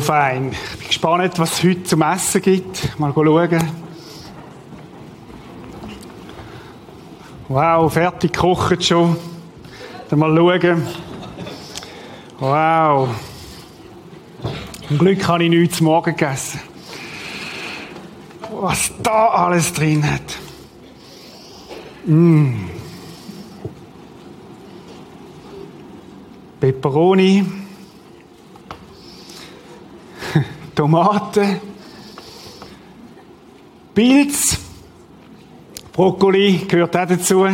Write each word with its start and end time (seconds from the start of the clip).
Fein. 0.00 0.52
Ich 0.52 0.78
bin 0.78 0.88
gespannt, 0.88 1.38
was 1.38 1.52
es 1.54 1.64
heute 1.64 1.84
zum 1.84 2.02
Essen 2.02 2.42
gibt. 2.42 2.98
Mal 2.98 3.12
schauen. 3.14 3.72
Wow, 7.48 7.92
fertig 7.92 8.32
gekocht 8.32 8.84
schon. 8.84 9.16
Dann 10.08 10.18
mal 10.18 10.36
schauen. 10.36 10.86
Wow. 12.38 13.08
Zum 14.88 14.98
Glück 14.98 15.26
habe 15.26 15.44
ich 15.44 15.50
nichts 15.50 15.78
zum 15.78 15.86
Morgen 15.86 16.16
gegessen. 16.16 16.60
Was 18.50 18.92
da 19.02 19.28
alles 19.28 19.72
drin 19.72 20.04
hat. 20.08 20.38
Mm. 22.06 22.66
Peperoni. 26.60 27.65
Tomaten. 30.76 31.58
Pilz. 33.94 34.58
Brokkoli 35.92 36.66
gehört 36.68 36.94
auch 36.94 37.06
dazu. 37.06 37.46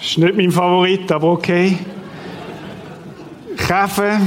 Ist 0.00 0.16
nicht 0.16 0.36
mein 0.36 0.52
Favorit, 0.52 1.10
aber 1.10 1.32
okay. 1.32 1.76
Kaffee. 3.56 4.20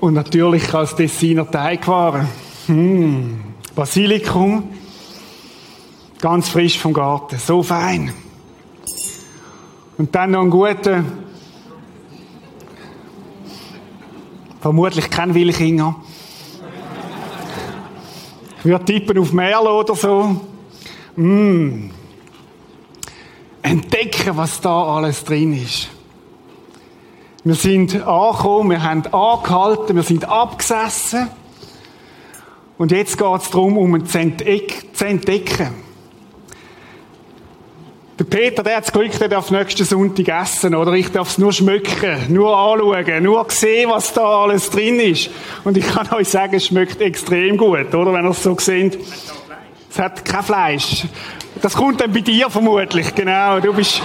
Und 0.00 0.14
natürlich 0.14 0.74
als 0.74 0.96
Tessiner 0.96 1.48
Teigwaren. 1.48 2.26
Hm. 2.66 3.40
Basilikum. 3.76 4.68
Ganz 6.20 6.48
frisch 6.48 6.76
vom 6.76 6.92
Garten. 6.92 7.38
So 7.38 7.62
fein. 7.62 8.12
Und 9.96 10.12
dann 10.12 10.32
noch 10.32 10.40
einen 10.40 10.50
guten, 10.50 11.21
vermutlich 14.62 15.10
kein 15.10 15.34
Wilchinger. 15.34 15.96
Ich 18.60 18.64
würde 18.64 18.84
tippen 18.84 19.18
auf 19.18 19.32
Merlo 19.32 19.80
oder 19.80 19.96
so. 19.96 20.40
Mm. 21.16 21.90
Entdecken, 23.60 24.36
was 24.36 24.60
da 24.60 24.84
alles 24.84 25.24
drin 25.24 25.52
ist. 25.52 25.88
Wir 27.42 27.56
sind 27.56 28.06
angekommen, 28.06 28.70
wir 28.70 28.82
haben 28.84 29.04
angehalten, 29.06 29.96
wir 29.96 30.04
sind 30.04 30.28
abgesessen. 30.28 31.28
Und 32.78 32.92
jetzt 32.92 33.18
geht 33.18 33.40
es 33.42 33.50
darum, 33.50 33.76
um 33.76 34.06
zu 34.06 34.18
entdecken. 34.18 35.74
Der 38.22 38.38
Peter, 38.38 38.62
der 38.62 38.76
hat 38.76 38.84
das 38.84 38.92
Glück, 38.92 39.18
der 39.18 39.26
darf 39.28 39.50
nächsten 39.50 39.84
Sonntag 39.84 40.28
essen, 40.28 40.76
oder? 40.76 40.92
Ich 40.92 41.10
darf 41.10 41.30
es 41.30 41.38
nur 41.38 41.52
schmücken, 41.52 42.32
nur 42.32 42.56
anschauen, 42.56 43.20
nur 43.24 43.44
sehen, 43.48 43.90
was 43.90 44.12
da 44.12 44.44
alles 44.44 44.70
drin 44.70 45.00
ist. 45.00 45.28
Und 45.64 45.76
ich 45.76 45.84
kann 45.88 46.08
euch 46.12 46.28
sagen, 46.28 46.54
es 46.54 46.66
schmeckt 46.66 47.00
extrem 47.00 47.56
gut, 47.56 47.92
oder? 47.92 48.12
Wenn 48.12 48.24
ihr 48.24 48.30
es 48.30 48.40
so 48.40 48.56
seht. 48.56 48.96
Es 49.90 49.98
hat 49.98 50.24
kein 50.24 50.44
Fleisch. 50.44 51.06
Das 51.60 51.74
kommt 51.74 52.00
dann 52.00 52.12
bei 52.12 52.20
dir 52.20 52.48
vermutlich, 52.48 53.12
genau. 53.12 53.58
Du 53.58 53.72
bist, 53.72 54.00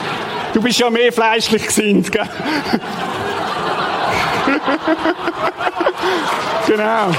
du 0.51 0.63
bist 0.63 0.79
ja 0.79 0.89
mehr 0.89 1.13
fleischlich 1.13 1.67
gesinnt, 1.67 2.11
gell? 2.11 2.27
genau. 6.66 7.11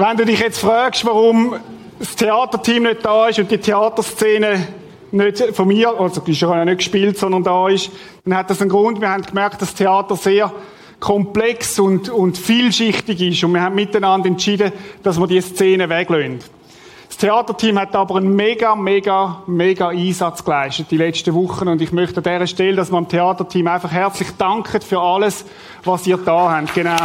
Wenn 0.00 0.16
du 0.16 0.24
dich 0.24 0.40
jetzt 0.40 0.60
fragst, 0.60 1.04
warum 1.04 1.56
das 1.98 2.16
Theaterteam 2.16 2.84
nicht 2.84 3.04
da 3.04 3.28
ist 3.28 3.38
und 3.38 3.50
die 3.50 3.58
Theaterszene 3.58 4.66
nicht 5.12 5.54
von 5.54 5.68
mir, 5.68 5.92
also 6.00 6.22
die 6.22 6.32
ist 6.32 6.40
ja 6.40 6.64
nicht 6.64 6.78
gespielt, 6.78 7.18
sondern 7.18 7.44
da 7.44 7.68
ist, 7.68 7.90
dann 8.24 8.34
hat 8.34 8.48
das 8.48 8.62
einen 8.62 8.70
Grund. 8.70 9.02
Wir 9.02 9.10
haben 9.10 9.20
gemerkt, 9.20 9.60
dass 9.60 9.68
das 9.68 9.74
Theater 9.74 10.16
sehr 10.16 10.54
komplex 11.00 11.78
und, 11.78 12.08
und 12.08 12.38
vielschichtig 12.38 13.20
ist 13.20 13.44
und 13.44 13.52
wir 13.52 13.60
haben 13.60 13.74
miteinander 13.74 14.28
entschieden, 14.28 14.72
dass 15.02 15.20
wir 15.20 15.26
die 15.26 15.42
Szene 15.42 15.90
weglassen. 15.90 16.38
Das 17.08 17.18
Theaterteam 17.18 17.78
hat 17.78 17.94
aber 17.94 18.16
einen 18.16 18.34
mega, 18.34 18.74
mega, 18.74 19.42
mega 19.46 19.90
Einsatz 19.90 20.42
geleistet 20.42 20.86
die 20.90 20.96
letzten 20.96 21.34
Wochen 21.34 21.68
und 21.68 21.82
ich 21.82 21.92
möchte 21.92 22.16
an 22.16 22.22
dieser 22.22 22.46
Stelle, 22.46 22.76
dass 22.76 22.90
wir 22.90 22.96
dem 22.96 23.08
Theaterteam 23.08 23.66
einfach 23.66 23.92
herzlich 23.92 24.30
danken 24.38 24.80
für 24.80 24.98
alles, 24.98 25.44
was 25.84 26.06
ihr 26.06 26.16
da 26.16 26.52
habt. 26.52 26.72
Genau. 26.72 26.96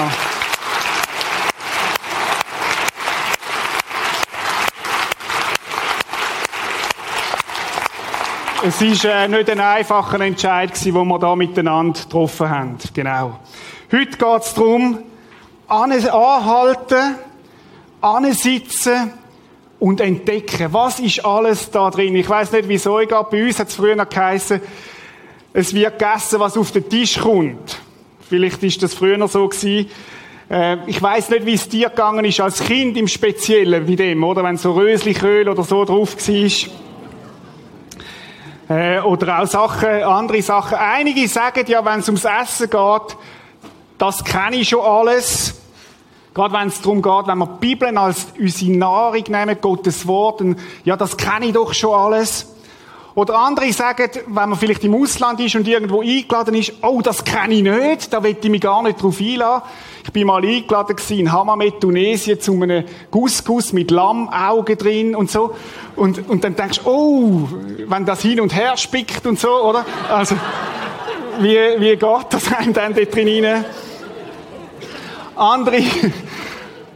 Es 8.68 8.82
ist 8.82 9.06
äh, 9.06 9.28
nicht 9.28 9.48
ein 9.52 9.60
einfacher 9.60 10.20
Entscheid 10.22 10.72
den 10.84 11.08
wir 11.08 11.20
da 11.20 11.36
miteinander 11.36 12.02
getroffen 12.02 12.50
haben. 12.50 12.78
Genau. 12.96 13.38
Heute 13.92 14.18
geht 14.18 14.42
es 14.42 14.56
darum, 14.56 15.04
anhalten, 15.68 17.16
ansitzen 18.02 19.14
und 19.78 20.02
entdecken. 20.02 20.74
Was 20.74 21.00
ist 21.00 21.24
alles 21.24 21.70
da 21.70 21.92
drin? 21.92 22.16
Ich 22.16 22.28
weiß 22.28 22.54
nicht, 22.54 22.68
wie 22.68 22.74
es 22.74 22.88
euch 22.88 23.08
geht. 23.08 23.30
Bei 23.30 23.46
uns 23.46 23.60
hat 23.60 23.68
es 23.68 23.76
früher 23.76 24.04
geheißen, 24.04 24.60
es 25.54 25.72
wird 25.76 26.00
gegessen, 26.00 26.40
was 26.40 26.58
auf 26.58 26.72
den 26.72 26.90
Tisch 26.90 27.20
kommt. 27.20 27.80
Vielleicht 28.28 28.64
ist 28.64 28.82
das 28.82 28.96
früher 28.96 29.28
so 29.28 29.48
gewesen. 29.48 29.92
Äh, 30.50 30.78
ich 30.88 31.00
weiß 31.00 31.30
nicht, 31.30 31.46
wie 31.46 31.54
es 31.54 31.70
dir 31.70 31.90
gegangen 31.90 32.26
ist 32.26 32.40
als 32.40 32.64
Kind 32.64 32.98
im 32.98 33.08
Speziellen 33.08 33.86
wie 33.86 33.96
dem, 33.96 34.24
oder? 34.24 34.44
Wenn 34.44 34.58
so 34.58 34.72
Röslichöl 34.72 35.50
oder 35.50 35.64
so 35.64 35.86
drauf 35.86 36.16
war. 36.18 36.85
Äh, 38.68 39.00
oder 39.00 39.42
auch 39.42 39.48
Sachen, 39.48 40.04
andere 40.04 40.42
Sachen. 40.42 40.78
Einige 40.78 41.28
sagen 41.28 41.66
ja, 41.68 41.86
wenn 41.86 42.00
es 42.00 42.08
ums 42.08 42.26
Essen 42.26 42.70
geht, 42.70 43.18
das 43.98 44.24
kenne 44.24 44.58
ich 44.58 44.70
schon 44.70 44.82
alles. 44.82 45.62
Gerade 46.34 46.54
wenn 46.54 46.68
es 46.68 46.82
darum 46.82 47.02
geht, 47.02 47.28
wenn 47.28 47.38
wir 47.38 47.48
die 47.48 47.60
Bibel 47.60 47.98
als 47.98 48.28
unsere 48.38 48.72
Nahrung 48.72 49.24
nehmen, 49.28 49.58
Gottes 49.62 50.06
Wort, 50.08 50.42
dann, 50.42 50.58
ja, 50.84 50.98
das 50.98 51.16
kenne 51.16 51.46
ich 51.46 51.54
doch 51.54 51.74
schon 51.74 51.94
alles. 51.94 52.55
Oder 53.16 53.36
andere 53.40 53.72
sagen, 53.72 54.10
wenn 54.28 54.50
man 54.50 54.56
vielleicht 54.56 54.84
im 54.84 54.94
Ausland 54.94 55.40
ist 55.40 55.56
und 55.56 55.66
irgendwo 55.66 56.02
eingeladen 56.02 56.54
ist, 56.54 56.74
oh, 56.82 57.00
das 57.02 57.24
kenne 57.24 57.56
ich 57.56 57.64
nicht, 57.64 58.12
da 58.12 58.22
will 58.22 58.36
ich 58.40 58.50
mich 58.50 58.60
gar 58.60 58.84
nicht 58.84 59.02
drauf 59.02 59.22
einladen. 59.22 59.64
Ich 60.04 60.12
bin 60.12 60.28
mal 60.28 60.44
eingeladen 60.44 60.98
in 61.10 61.32
Hammamet, 61.32 61.80
Tunesien, 61.80 62.42
zu 62.42 62.62
einem 62.62 62.84
Couscous 63.10 63.72
mit 63.72 63.90
Lammaugen 63.90 64.78
drin 64.78 65.16
und 65.16 65.32
so. 65.32 65.56
Und, 65.96 66.28
und 66.28 66.44
dann 66.44 66.58
denkst 66.58 66.82
du, 66.84 66.90
oh, 66.90 67.50
wenn 67.88 68.06
das 68.06 68.22
hin 68.22 68.42
und 68.42 68.54
her 68.54 68.76
spickt 68.76 69.26
und 69.26 69.40
so, 69.40 69.50
oder? 69.64 69.86
Also, 70.10 70.36
wie, 71.40 71.58
wie 71.80 71.96
geht 71.96 72.26
das 72.30 72.54
einem 72.54 72.74
dann 72.74 72.94
dort 72.94 73.16
drin 73.16 73.46
rein? 73.46 73.66
Andere, 75.38 75.78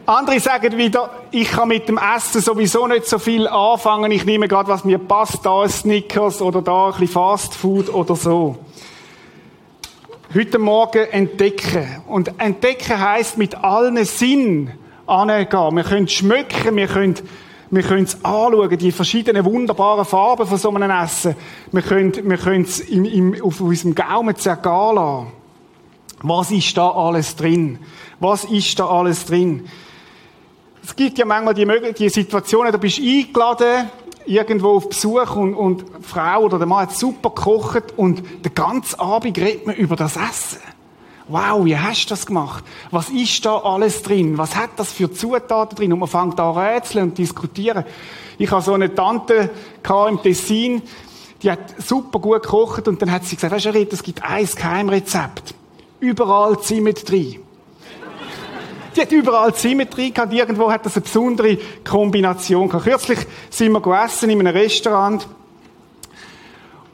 andere 0.10 0.40
sagen 0.40 0.78
wieder, 0.78 1.10
ich 1.32 1.52
kann 1.52 1.68
mit 1.68 1.88
dem 1.88 1.98
Essen 1.98 2.42
sowieso 2.42 2.88
nicht 2.88 3.06
so 3.06 3.20
viel 3.20 3.48
anfangen. 3.48 4.12
Ich 4.12 4.26
nehme 4.26 4.48
gerade, 4.48 4.70
was 4.70 4.84
mir 4.84 4.98
passt, 4.98 5.46
da 5.46 5.62
ein 5.62 5.70
Snickers 5.70 6.42
oder 6.42 6.62
da 6.62 6.88
ein 6.88 6.92
bisschen 6.92 7.08
Fast 7.10 7.54
Food 7.54 7.94
oder 7.94 8.16
so 8.16 8.58
heute 10.34 10.60
Morgen 10.60 11.06
entdecken. 11.12 12.04
Und 12.08 12.40
entdecken 12.40 13.00
heißt 13.00 13.38
mit 13.38 13.56
allen 13.56 14.04
Sinn 14.06 14.72
angehen. 15.08 15.76
Wir 15.76 15.84
können 15.84 16.08
schmücken, 16.08 16.76
wir 16.76 16.88
können, 16.88 17.16
wir 17.72 17.84
können 17.84 18.04
es 18.04 18.24
anschauen, 18.24 18.78
die 18.78 18.92
verschiedenen 18.92 19.44
wunderbaren 19.46 20.06
Farben 20.06 20.46
von 20.46 20.58
so 20.58 20.70
einem 20.70 20.92
Essen. 20.92 21.36
Wir 21.72 21.82
können, 21.82 22.14
wir 22.30 22.38
können 22.38 22.64
es 22.64 22.80
im, 22.80 23.06
im, 23.06 23.44
auf 23.44 23.60
unserem 23.60 23.96
Gaumen 23.96 24.36
zergehen 24.36 24.96
lassen. 24.96 25.28
Was 26.22 26.52
ist 26.52 26.78
da 26.78 26.90
alles 26.90 27.36
drin? 27.36 27.80
Was 28.20 28.44
ist 28.44 28.78
da 28.78 28.88
alles 28.88 29.26
drin? 29.26 29.68
Es 30.90 30.96
gibt 30.96 31.20
ja 31.20 31.26
manchmal 31.26 31.54
die, 31.54 31.68
die 31.94 32.10
Situationen, 32.10 32.72
da 32.72 32.80
bist 32.80 32.98
du 32.98 33.04
eingeladen 33.04 33.92
irgendwo 34.26 34.70
auf 34.78 34.90
Besuch 34.90 35.36
und, 35.36 35.54
und 35.54 35.82
die 35.82 36.04
Frau 36.04 36.42
oder 36.46 36.58
der 36.58 36.66
Mann 36.66 36.88
hat 36.88 36.96
super 36.96 37.30
gekocht 37.30 37.94
und 37.96 38.24
den 38.44 38.56
ganzen 38.56 39.00
Abend 39.00 39.38
redet 39.38 39.68
man 39.68 39.76
über 39.76 39.96
das 39.96 40.16
Essen. 40.16 40.62
Wow, 41.28 41.64
wie 41.64 41.78
hast 41.78 42.06
du 42.06 42.10
das 42.10 42.26
gemacht? 42.26 42.64
Was 42.90 43.10
ist 43.10 43.46
da 43.46 43.60
alles 43.60 44.02
drin? 44.02 44.40
Was 44.40 44.56
hat 44.56 44.72
das 44.78 44.92
für 44.92 45.12
Zutaten 45.14 45.78
drin? 45.78 45.94
Und 45.94 46.00
man 46.00 46.10
fängt 46.10 46.40
an 46.40 46.58
rätseln 46.58 47.10
und 47.10 47.18
diskutieren. 47.20 47.86
Ich 48.40 48.50
habe 48.50 48.64
so 48.64 48.74
eine 48.74 48.94
Tante 48.94 49.52
im 50.10 50.22
Tessin, 50.24 50.82
die 51.44 51.52
hat 51.52 51.76
super 51.78 52.18
gut 52.18 52.42
gekocht 52.42 52.88
und 52.88 53.00
dann 53.00 53.12
hat 53.12 53.26
sie 53.26 53.36
gesagt, 53.36 53.54
weißt 53.54 53.66
du, 53.66 53.88
es 53.92 54.02
gibt 54.02 54.24
ein 54.24 54.44
Geheimrezept. 54.44 55.54
Überall 56.00 56.60
Zimt 56.62 57.08
drin. 57.08 57.42
Die 58.96 59.02
hat 59.02 59.12
überall 59.12 59.54
Symmetrie 59.54 60.12
gehabt. 60.12 60.34
Irgendwo 60.34 60.72
hat 60.72 60.86
das 60.86 60.96
eine 60.96 61.04
besondere 61.04 61.58
Kombination 61.84 62.68
gehabt. 62.68 62.86
Kürzlich 62.86 63.20
sind 63.50 63.72
wir 63.72 63.82
gegessen 63.82 64.30
in 64.30 64.40
einem 64.40 64.56
Restaurant. 64.56 65.28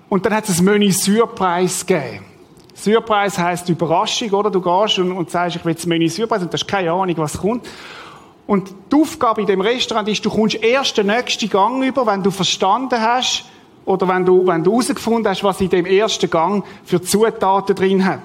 Und 0.09 0.25
dann 0.25 0.33
hat 0.33 0.47
es 0.50 0.59
ein 0.59 0.65
Menü 0.65 0.92
Surprise 0.92 1.86
gegeben. 1.86 2.25
Surprise 2.74 3.42
heisst 3.42 3.69
Überraschung, 3.69 4.30
oder? 4.31 4.51
Du 4.51 4.62
gehst 4.62 5.00
und, 5.00 5.12
und 5.12 5.31
sagst, 5.31 5.56
ich 5.56 5.65
will 5.65 5.74
das 5.74 5.86
Menü 5.86 6.09
Surprise 6.09 6.44
und 6.44 6.53
du 6.53 6.57
hast 6.57 6.68
keine 6.68 6.92
Ahnung, 6.92 7.15
was 7.18 7.38
kommt. 7.38 7.65
Und 8.47 8.69
die 8.92 8.95
Aufgabe 8.95 9.42
in 9.42 9.47
dem 9.47 9.62
Restaurant 9.62 10.07
ist, 10.07 10.24
du 10.24 10.30
kommst 10.30 10.56
erst 10.56 10.97
den 10.97 11.07
nächsten 11.07 11.50
Gang 11.50 11.83
über, 11.83 12.06
wenn 12.06 12.21
du 12.21 12.30
verstanden 12.30 13.01
hast, 13.01 13.45
oder 13.86 14.07
wenn 14.07 14.25
du, 14.25 14.45
wenn 14.45 14.63
du 14.63 14.71
herausgefunden 14.71 15.30
hast, 15.30 15.44
was 15.44 15.62
in 15.62 15.69
dem 15.69 15.86
ersten 15.86 16.30
Gang 16.30 16.65
für 16.83 17.01
Zutaten 17.01 17.75
drin 17.75 18.06
hat. 18.06 18.19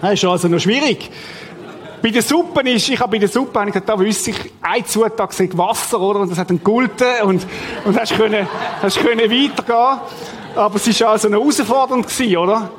Das 0.00 0.14
ist 0.14 0.24
also 0.24 0.48
noch 0.48 0.60
schwierig. 0.60 1.10
Bei 2.02 2.10
der 2.10 2.22
Suppe 2.22 2.68
ist, 2.68 2.88
ich 2.88 2.98
habe 2.98 3.12
bei 3.12 3.18
der 3.18 3.28
Suppe, 3.28 3.60
habe 3.60 3.68
ich 3.68 3.74
gesagt, 3.74 3.88
da 3.88 3.96
wüsste 3.96 4.30
ich, 4.30 4.52
ein 4.60 4.84
Zutat 4.84 5.30
gesagt 5.30 5.56
Wasser, 5.56 6.00
oder? 6.00 6.18
Und 6.20 6.32
das 6.32 6.38
hat 6.38 6.50
einen 6.50 6.64
Gulten 6.64 7.06
und, 7.22 7.46
und 7.84 8.00
hast 8.00 8.16
können, 8.16 8.48
hast 8.82 8.98
können 8.98 9.30
weitergehen. 9.30 10.00
Aber 10.56 10.74
es 10.74 11.00
war 11.00 11.10
also 11.10 11.28
noch 11.28 11.38
herausfordernd 11.38 12.08
gewesen, 12.08 12.36
oder? 12.38 12.70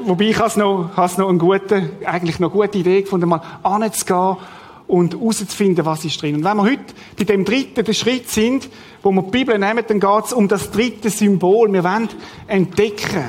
Wobei 0.00 0.24
ich 0.30 0.38
has 0.38 0.56
noch, 0.56 0.90
has 0.96 1.18
noch 1.18 1.28
eine 1.28 1.36
gute, 1.36 1.90
eigentlich 2.06 2.40
noch 2.40 2.50
gute 2.50 2.78
Idee 2.78 3.02
gefunden, 3.02 3.28
mal 3.28 3.42
anzugehen 3.62 4.38
und 4.86 5.12
herauszufinden, 5.14 5.84
was 5.84 6.02
ist 6.06 6.22
drin. 6.22 6.36
Und 6.36 6.44
wenn 6.44 6.56
wir 6.56 6.64
heute 6.64 6.94
bei 7.18 7.24
dem 7.24 7.44
dritten 7.44 7.92
Schritt 7.92 8.30
sind, 8.30 8.66
wo 9.02 9.10
wir 9.12 9.22
die 9.24 9.30
Bibel 9.30 9.58
nehmen, 9.58 9.84
dann 9.86 10.00
geht 10.00 10.24
es 10.24 10.32
um 10.32 10.48
das 10.48 10.70
dritte 10.70 11.10
Symbol. 11.10 11.70
Wir 11.70 11.84
wollen 11.84 12.08
entdecken, 12.46 13.24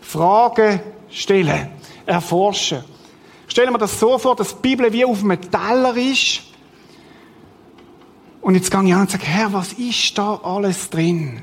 Fragen 0.00 0.80
stellen, 1.10 1.68
erforschen. 2.06 2.95
Stellen 3.48 3.72
wir 3.72 3.78
das 3.78 3.98
so 3.98 4.18
vor, 4.18 4.36
dass 4.36 4.56
die 4.56 4.62
Bibel 4.62 4.92
wie 4.92 5.04
auf 5.04 5.22
einem 5.22 5.40
Teller 5.40 5.96
ist. 5.96 6.42
Und 8.40 8.54
jetzt 8.54 8.70
gehe 8.70 8.84
ich 8.84 8.94
an 8.94 9.00
und 9.00 9.10
sage, 9.10 9.24
Herr, 9.24 9.52
was 9.52 9.72
ist 9.72 10.16
da 10.18 10.36
alles 10.42 10.90
drin? 10.90 11.42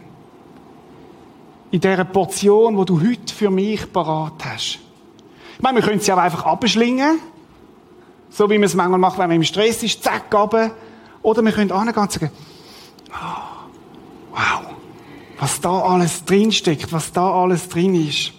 In 1.72 1.82
dieser 1.82 2.06
Portion, 2.06 2.78
wo 2.78 2.86
du 2.86 3.02
heute 3.02 3.34
für 3.34 3.50
mich 3.50 3.92
parat 3.92 4.46
hast. 4.46 4.80
Ich 5.56 5.62
meine, 5.62 5.80
wir 5.80 5.88
können 5.88 6.00
sie 6.00 6.12
aber 6.12 6.22
einfach 6.22 6.46
abschlingen. 6.46 7.20
So 8.30 8.50
wie 8.50 8.58
man 8.58 8.64
es 8.64 8.74
manchmal 8.74 9.00
macht, 9.00 9.18
wenn 9.18 9.28
man 9.28 9.36
im 9.36 9.44
Stress 9.44 9.84
ist, 9.84 10.04
zack, 10.04 10.34
runter. 10.34 10.72
Oder 11.22 11.42
wir 11.42 11.52
können 11.52 11.72
angehen 11.72 11.96
und 11.96 12.12
sagen, 12.12 12.32
oh, 13.10 14.32
wow, 14.32 14.74
was 15.40 15.62
da 15.62 15.82
alles 15.82 16.26
drinsteckt, 16.26 16.92
was 16.92 17.12
da 17.12 17.32
alles 17.32 17.70
drin 17.70 17.96
ist. 17.96 18.34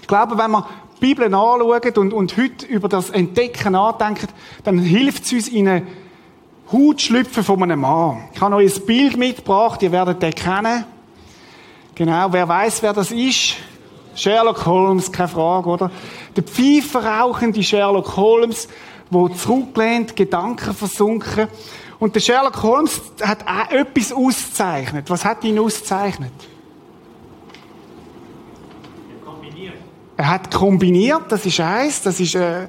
Ich 0.00 0.08
glaube, 0.08 0.38
wenn 0.38 0.50
wir 0.50 0.66
Bibel 1.00 1.24
anschauen 1.26 1.96
und, 1.96 2.12
und 2.12 2.36
heute 2.36 2.66
über 2.66 2.88
das 2.88 3.10
Entdecken 3.10 3.72
nachdenken, 3.72 4.28
dann 4.64 4.78
hilft 4.78 5.24
es 5.24 5.32
uns 5.32 5.48
in 5.48 5.68
eine 5.68 5.86
Haut 6.70 7.00
schlüpfen 7.00 7.42
von 7.42 7.62
einem 7.62 7.80
Mann. 7.80 8.24
Ich 8.34 8.40
habe 8.40 8.56
euch 8.56 8.76
ein 8.76 8.86
Bild 8.86 9.16
mitgebracht, 9.16 9.82
ihr 9.82 9.92
werdet 9.92 10.22
den 10.22 10.34
kennen. 10.34 10.84
Genau, 11.94 12.32
wer 12.32 12.46
weiß, 12.46 12.82
wer 12.82 12.92
das 12.92 13.10
ist? 13.10 13.56
Sherlock 14.14 14.66
Holmes, 14.66 15.10
keine 15.10 15.28
Frage, 15.28 15.68
oder? 15.68 15.90
Der 16.36 16.42
pfeiferauchende 16.42 17.62
Sherlock 17.62 18.16
Holmes, 18.16 18.68
wo 19.10 19.28
zurücklehnt, 19.28 20.14
Gedanken 20.14 20.74
versunken. 20.74 21.48
Und 21.98 22.14
der 22.14 22.20
Sherlock 22.20 22.62
Holmes 22.62 23.00
hat 23.22 23.46
auch 23.46 23.70
etwas 23.70 24.12
auszeichnet. 24.12 25.08
Was 25.08 25.24
hat 25.24 25.44
ihn 25.44 25.58
auszeichnet? 25.58 26.32
Er 30.18 30.30
hat 30.30 30.50
kombiniert, 30.52 31.30
das 31.30 31.46
ist 31.46 31.60
eins, 31.60 32.02
das 32.02 32.18
ist, 32.18 32.34
äh, 32.34 32.66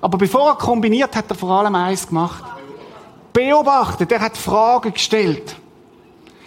aber 0.00 0.16
bevor 0.16 0.50
er 0.50 0.54
kombiniert, 0.54 1.16
hat 1.16 1.28
er 1.28 1.34
vor 1.34 1.50
allem 1.50 1.74
eins 1.74 2.06
gemacht. 2.06 2.44
Beobachtet, 3.32 4.12
er 4.12 4.20
hat 4.20 4.36
Fragen 4.36 4.94
gestellt. 4.94 5.56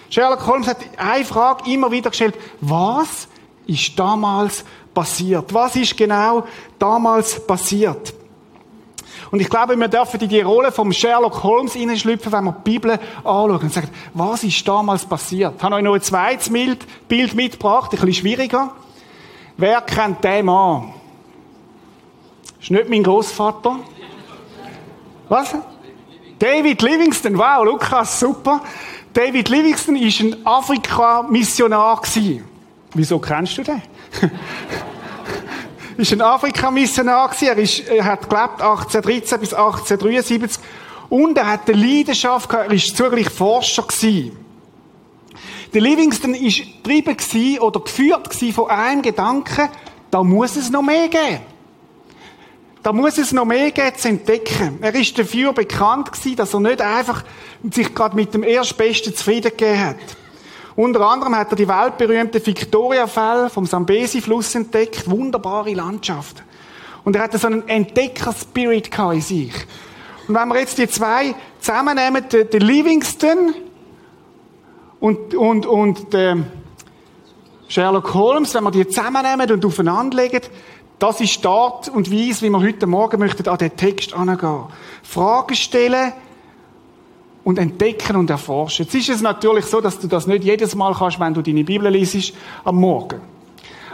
Sherlock 0.10 0.48
Holmes 0.48 0.70
hat 0.70 0.78
eine 0.96 1.26
Frage 1.26 1.70
immer 1.70 1.92
wieder 1.92 2.12
gestellt. 2.12 2.36
Was 2.62 3.28
ist 3.66 4.00
damals 4.00 4.64
passiert? 4.94 5.54
Was 5.54 5.76
ist 5.76 5.98
genau 5.98 6.46
damals 6.80 7.46
passiert? 7.46 8.14
Und 9.32 9.42
ich 9.42 9.50
glaube, 9.50 9.76
wir 9.76 9.90
dürfen 9.90 10.22
in 10.22 10.30
die 10.30 10.40
Rolle 10.40 10.72
vom 10.72 10.94
Sherlock 10.94 11.44
Holmes 11.44 11.74
hineinschlüpfen, 11.74 12.32
wenn 12.32 12.46
wir 12.46 12.54
die 12.54 12.72
Bibel 12.72 12.92
anschauen 13.18 13.58
und 13.58 13.74
sagen, 13.74 13.90
was 14.14 14.46
ist 14.46 14.66
damals 14.66 15.06
passiert? 15.06 15.56
Ich 15.58 15.64
habe 15.64 15.76
euch 15.76 15.84
noch 15.84 15.96
ein 15.96 16.02
zweites 16.02 16.50
Bild 16.50 17.36
mitgebracht, 17.36 17.92
ein 17.92 18.00
bisschen 18.00 18.14
schwieriger. 18.14 18.72
Wer 19.58 19.82
kennt 19.82 20.24
den 20.24 20.46
Mann? 20.46 20.94
Ist 22.62 22.70
nicht 22.70 22.90
mein 22.90 23.04
Großvater? 23.04 23.80
Was? 25.30 25.56
David 26.38 26.82
Livingston. 26.84 27.36
Wow, 27.38 27.66
Lukas, 27.66 28.20
super. 28.20 28.62
David 29.14 29.50
Livingston 29.50 29.96
ist 29.96 30.20
ein 30.20 30.46
Afrika-Missionar 30.46 32.02
Wieso 32.94 33.18
kennst 33.18 33.58
du 33.58 33.64
den? 33.64 33.82
ist 35.98 36.14
ein 36.14 36.22
Afrika-Missionar 36.22 37.32
Er, 37.42 37.58
ist, 37.58 37.80
er 37.90 38.06
hat 38.06 38.30
gelebt 38.30 38.62
1813 38.62 39.40
bis 39.40 39.54
1873 39.56 40.64
und 41.10 41.36
er 41.36 41.48
hat 41.48 41.68
eine 41.68 41.82
Leidenschaft 41.82 42.48
gehabt. 42.48 42.70
Er 42.70 42.76
ist 42.76 42.96
zugleich 42.96 43.30
Forscher 43.30 43.84
gewesen. 43.84 44.47
Der 45.74 45.82
Livingston 45.82 46.34
war 46.34 47.14
getrieben 47.14 47.60
oder 47.60 47.80
geführt 47.80 48.34
von 48.54 48.70
einem 48.70 49.02
Gedanken, 49.02 49.70
da 50.10 50.24
muss 50.24 50.56
es 50.56 50.70
noch 50.70 50.82
mehr 50.82 51.08
geben. 51.10 51.40
Da 52.84 52.94
muss 52.94 53.18
es 53.18 53.34
noch 53.34 53.44
mehr 53.44 53.72
geben 53.72 53.98
zu 53.98 54.08
entdecken. 54.08 54.80
Er 54.82 54.96
ist 54.96 55.18
dafür 55.20 55.52
bekannt 55.52 56.12
dass 56.38 56.54
er 56.54 56.60
nicht 56.62 56.82
einfach 56.82 57.24
sich 57.70 57.94
gerade 57.94 58.16
mit 58.16 58.34
dem 58.34 58.44
Erstbesten 58.44 59.14
zufrieden 59.14 59.52
gegeben 59.52 59.80
hat. 59.80 59.98
Unter 60.78 61.02
anderem 61.02 61.36
hat 61.36 61.52
er 61.52 61.56
die 61.56 61.68
weltberühmte 61.68 62.46
Victoria-Fälle 62.46 63.50
vom 63.50 63.66
Sambesi-Fluss 63.66 64.56
entdeckt. 64.56 65.10
Wunderbare 65.10 65.74
Landschaft. 65.74 66.44
Und 67.04 67.16
er 67.16 67.24
hatte 67.24 67.40
so 67.40 67.48
einen 67.48 67.68
Entdecker-Spirit 67.68 68.92
in 68.98 69.22
sich. 69.22 69.54
Und 70.28 70.36
wenn 70.36 70.48
wir 70.50 70.60
jetzt 70.60 70.78
die 70.78 70.88
zwei 70.88 71.34
zusammennehmen, 71.60 72.26
den 72.30 72.62
Livingston 72.62 73.54
und, 75.00 75.36
und, 75.36 75.66
und 75.66 76.14
äh, 76.14 76.36
Sherlock 77.68 78.14
Holmes, 78.14 78.54
wenn 78.54 78.64
wir 78.64 78.72
die 78.72 78.88
zusammennehmen 78.88 79.52
und 79.52 79.66
aufeinanderlegen, 79.66 80.42
das 81.00 81.22
ist 81.22 81.44
die 81.44 81.48
Art 81.48 81.90
und 81.90 82.12
Weise, 82.12 82.42
wie 82.44 82.50
wir 82.50 82.60
heute 82.60 82.88
Morgen 82.88 83.20
möchten 83.20 83.48
an 83.48 83.58
den 83.58 83.76
Text 83.76 84.14
angehen. 84.14 84.64
Fragen 85.04 85.56
stellen 85.56 86.14
und 87.44 87.60
entdecken 87.60 88.16
und 88.16 88.30
erforschen. 88.30 88.86
Jetzt 88.86 88.96
ist 88.96 89.10
es 89.10 89.22
natürlich 89.22 89.66
so, 89.66 89.80
dass 89.80 90.00
du 90.00 90.08
das 90.08 90.26
nicht 90.26 90.44
jedes 90.44 90.74
Mal 90.76 90.96
kannst, 90.96 91.20
wenn 91.20 91.34
du 91.34 91.42
deine 91.42 91.64
Bibel 91.64 91.92
liest, 91.92 92.34
am 92.64 92.78
Morgen. 92.78 93.22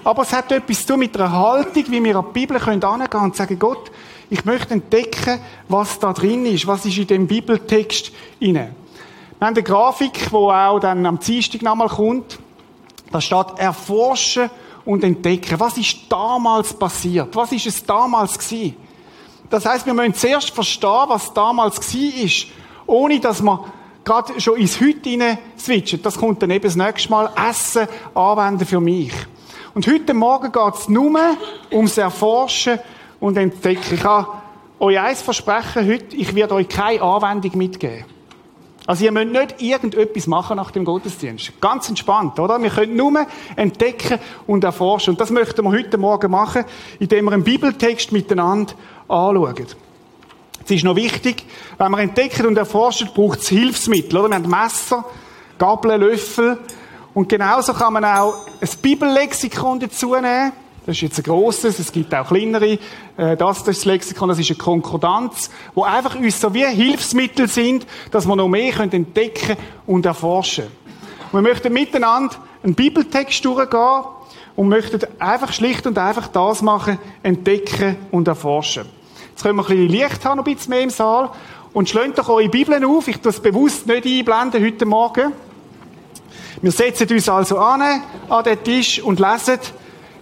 Aber 0.04 0.22
es 0.24 0.34
hat 0.34 0.52
etwas 0.52 0.82
zu 0.82 0.94
tun 0.94 1.00
mit 1.00 1.16
einer 1.18 1.32
Haltung, 1.32 1.84
wie 1.88 2.04
wir 2.04 2.16
an 2.16 2.26
die 2.30 2.40
Bibel 2.40 2.60
können 2.60 2.84
und 2.84 3.36
sagen, 3.36 3.60
Gott, 3.60 3.92
ich 4.30 4.46
möchte 4.46 4.74
entdecken, 4.74 5.40
was 5.68 6.00
da 6.00 6.14
drin 6.14 6.46
ist, 6.46 6.68
was 6.68 6.86
ist 6.86 6.98
in 6.98 7.08
dem 7.08 7.28
Bibeltext 7.28 8.12
inne. 8.40 8.72
Wir 9.44 9.48
haben 9.48 9.56
eine 9.56 9.64
Grafik, 9.64 10.30
die 10.30 10.34
auch 10.34 10.80
dann 10.80 11.06
am 11.06 11.20
Dienstag 11.20 11.64
nochmal 11.64 11.90
kommt. 11.90 12.40
Da 13.12 13.20
steht 13.20 13.46
erforschen 13.58 14.50
und 14.86 15.04
entdecken. 15.04 15.60
Was 15.60 15.78
ist 15.78 15.98
damals 16.08 16.74
passiert? 16.74 17.36
Was 17.36 17.52
ist 17.52 17.66
es 17.66 17.84
damals 17.84 18.40
gewesen? 18.40 18.78
Das 19.50 19.66
heißt, 19.66 19.86
wir 19.86 19.94
müssen 19.94 20.14
zuerst 20.14 20.52
verstehen, 20.52 21.04
was 21.08 21.34
damals 21.34 21.82
gewesen 21.82 22.24
ist, 22.24 22.48
ohne 22.86 23.20
dass 23.20 23.42
wir 23.42 23.66
gerade 24.06 24.40
schon 24.40 24.56
ins 24.56 24.80
Heute 24.80 25.10
hinein 25.10 25.38
switchen. 25.60 26.02
Das 26.02 26.18
kommt 26.18 26.42
dann 26.42 26.50
eben 26.50 26.64
das 26.64 26.78
nächste 26.78 27.10
Mal. 27.10 27.30
Essen, 27.50 27.90
anwenden 28.16 28.66
für 28.66 28.80
mich. 28.80 29.12
Und 29.74 29.86
heute 29.88 30.14
Morgen 30.14 30.54
geht 30.54 30.74
es 30.74 30.88
nur 30.88 31.20
ums 31.70 31.98
Erforschen 31.98 32.80
und 33.20 33.36
Entdecken. 33.36 33.96
Ich 33.96 34.04
kann 34.04 34.26
euch 34.80 34.98
eins 34.98 35.22
versprechen 35.22 35.86
heute, 35.86 36.16
ich 36.16 36.34
werde 36.34 36.54
euch 36.54 36.70
keine 36.70 37.02
Anwendung 37.02 37.58
mitgeben. 37.58 38.06
Also 38.86 39.06
ihr 39.06 39.12
müsst 39.12 39.32
nicht 39.32 39.62
irgendetwas 39.62 40.28
machen 40.28 40.58
nach 40.58 40.72
dem 40.72 40.84
Gottesdienst. 40.84 41.54
Ganz 41.62 41.88
entspannt, 41.88 42.38
oder? 42.40 42.62
Wir 42.62 42.70
können 42.70 42.96
nur 42.98 43.26
entdecken 43.56 44.20
und 44.46 44.64
erforschen. 44.64 45.12
Und 45.12 45.22
das 45.22 45.30
möchten 45.30 45.64
wir 45.64 45.72
heute 45.72 45.98
Morgen 45.98 46.32
machen, 46.32 46.66
indem 47.00 47.26
wir 47.26 47.32
einen 47.32 47.44
Bibeltext 47.44 48.12
miteinander 48.12 48.74
anschauen. 49.08 49.68
Es 50.66 50.72
ist 50.72 50.84
noch 50.84 50.96
wichtig, 50.96 51.46
wenn 51.78 51.92
wir 51.92 52.00
entdecken 52.00 52.46
und 52.46 52.58
erforschen, 52.58 53.10
braucht 53.14 53.40
es 53.40 53.50
Hilfsmittel, 53.50 54.18
oder? 54.20 54.30
Wir 54.30 54.36
haben 54.36 54.50
Messer, 54.50 55.06
Gabeln, 55.58 56.02
Löffel. 56.02 56.58
Und 57.14 57.30
genauso 57.30 57.74
kann 57.74 57.94
man 57.94 58.06
auch 58.06 58.34
ein 58.60 58.70
Bibellexikon 58.82 59.80
dazu 59.80 60.16
nehmen. 60.16 60.52
Das 60.86 60.98
ist 60.98 61.02
jetzt 61.02 61.20
ein 61.20 61.24
grosses, 61.24 61.80
es 61.80 61.94
gibt 61.94 62.14
auch 62.14 62.28
kleinere. 62.28 62.78
Äh, 63.16 63.38
das, 63.38 63.60
ist 63.60 63.68
das 63.68 63.86
Lexikon, 63.86 64.28
das 64.28 64.40
ist 64.40 64.50
eine 64.50 64.58
Konkordanz, 64.58 65.50
wo 65.74 65.84
einfach 65.84 66.16
uns 66.16 66.42
so 66.42 66.54
wie 66.54 66.66
Hilfsmittel 66.66 67.48
sind, 67.48 67.88
dass 68.12 68.26
wir 68.26 68.36
noch 68.36 68.50
mehr 68.50 68.78
entdecken 68.82 69.56
und 69.88 70.06
erforschen 70.06 70.66
Wir 71.32 71.42
möchten 71.42 71.72
miteinander 71.72 72.36
einen 72.64 72.76
Bibeltext 72.76 73.46
durchgehen 73.46 74.04
und 74.58 74.68
möchten 74.68 75.00
einfach 75.20 75.54
schlicht 75.54 75.88
und 75.88 75.98
einfach 75.98 76.28
das 76.28 76.62
machen, 76.62 77.00
entdecken 77.24 77.96
und 78.12 78.28
erforschen. 78.28 78.84
Jetzt 79.30 79.42
können 79.42 79.56
wir 79.56 79.64
ein 79.64 79.68
bisschen 79.68 79.88
Licht 79.88 80.26
haben, 80.26 80.38
noch 80.38 80.46
ein 80.46 80.54
bisschen 80.54 80.70
mehr 80.70 80.82
im 80.82 80.90
Saal. 80.90 81.30
Und 81.72 81.90
schlönt 81.90 82.18
doch 82.20 82.30
eure 82.30 82.50
Bibeln 82.50 82.86
auf. 82.86 83.08
Ich 83.08 83.18
es 83.24 83.40
bewusst 83.40 83.88
nicht 83.88 84.06
einblenden 84.06 84.64
heute 84.64 84.86
Morgen. 84.86 85.32
Wir 86.62 86.72
setzen 86.72 87.10
uns 87.10 87.28
also 87.28 87.58
an, 87.58 88.04
an 88.30 88.44
den 88.44 88.64
Tisch 88.64 89.02
und 89.02 89.20
lesen 89.20 89.60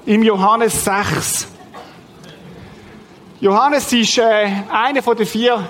im 0.06 0.24
Johannes 0.24 0.84
6. 0.84 1.48
Johannes 3.40 3.92
ist 3.94 4.18
äh, 4.18 4.52
einer 4.72 5.02
von 5.02 5.16
den 5.16 5.26
vier, 5.26 5.64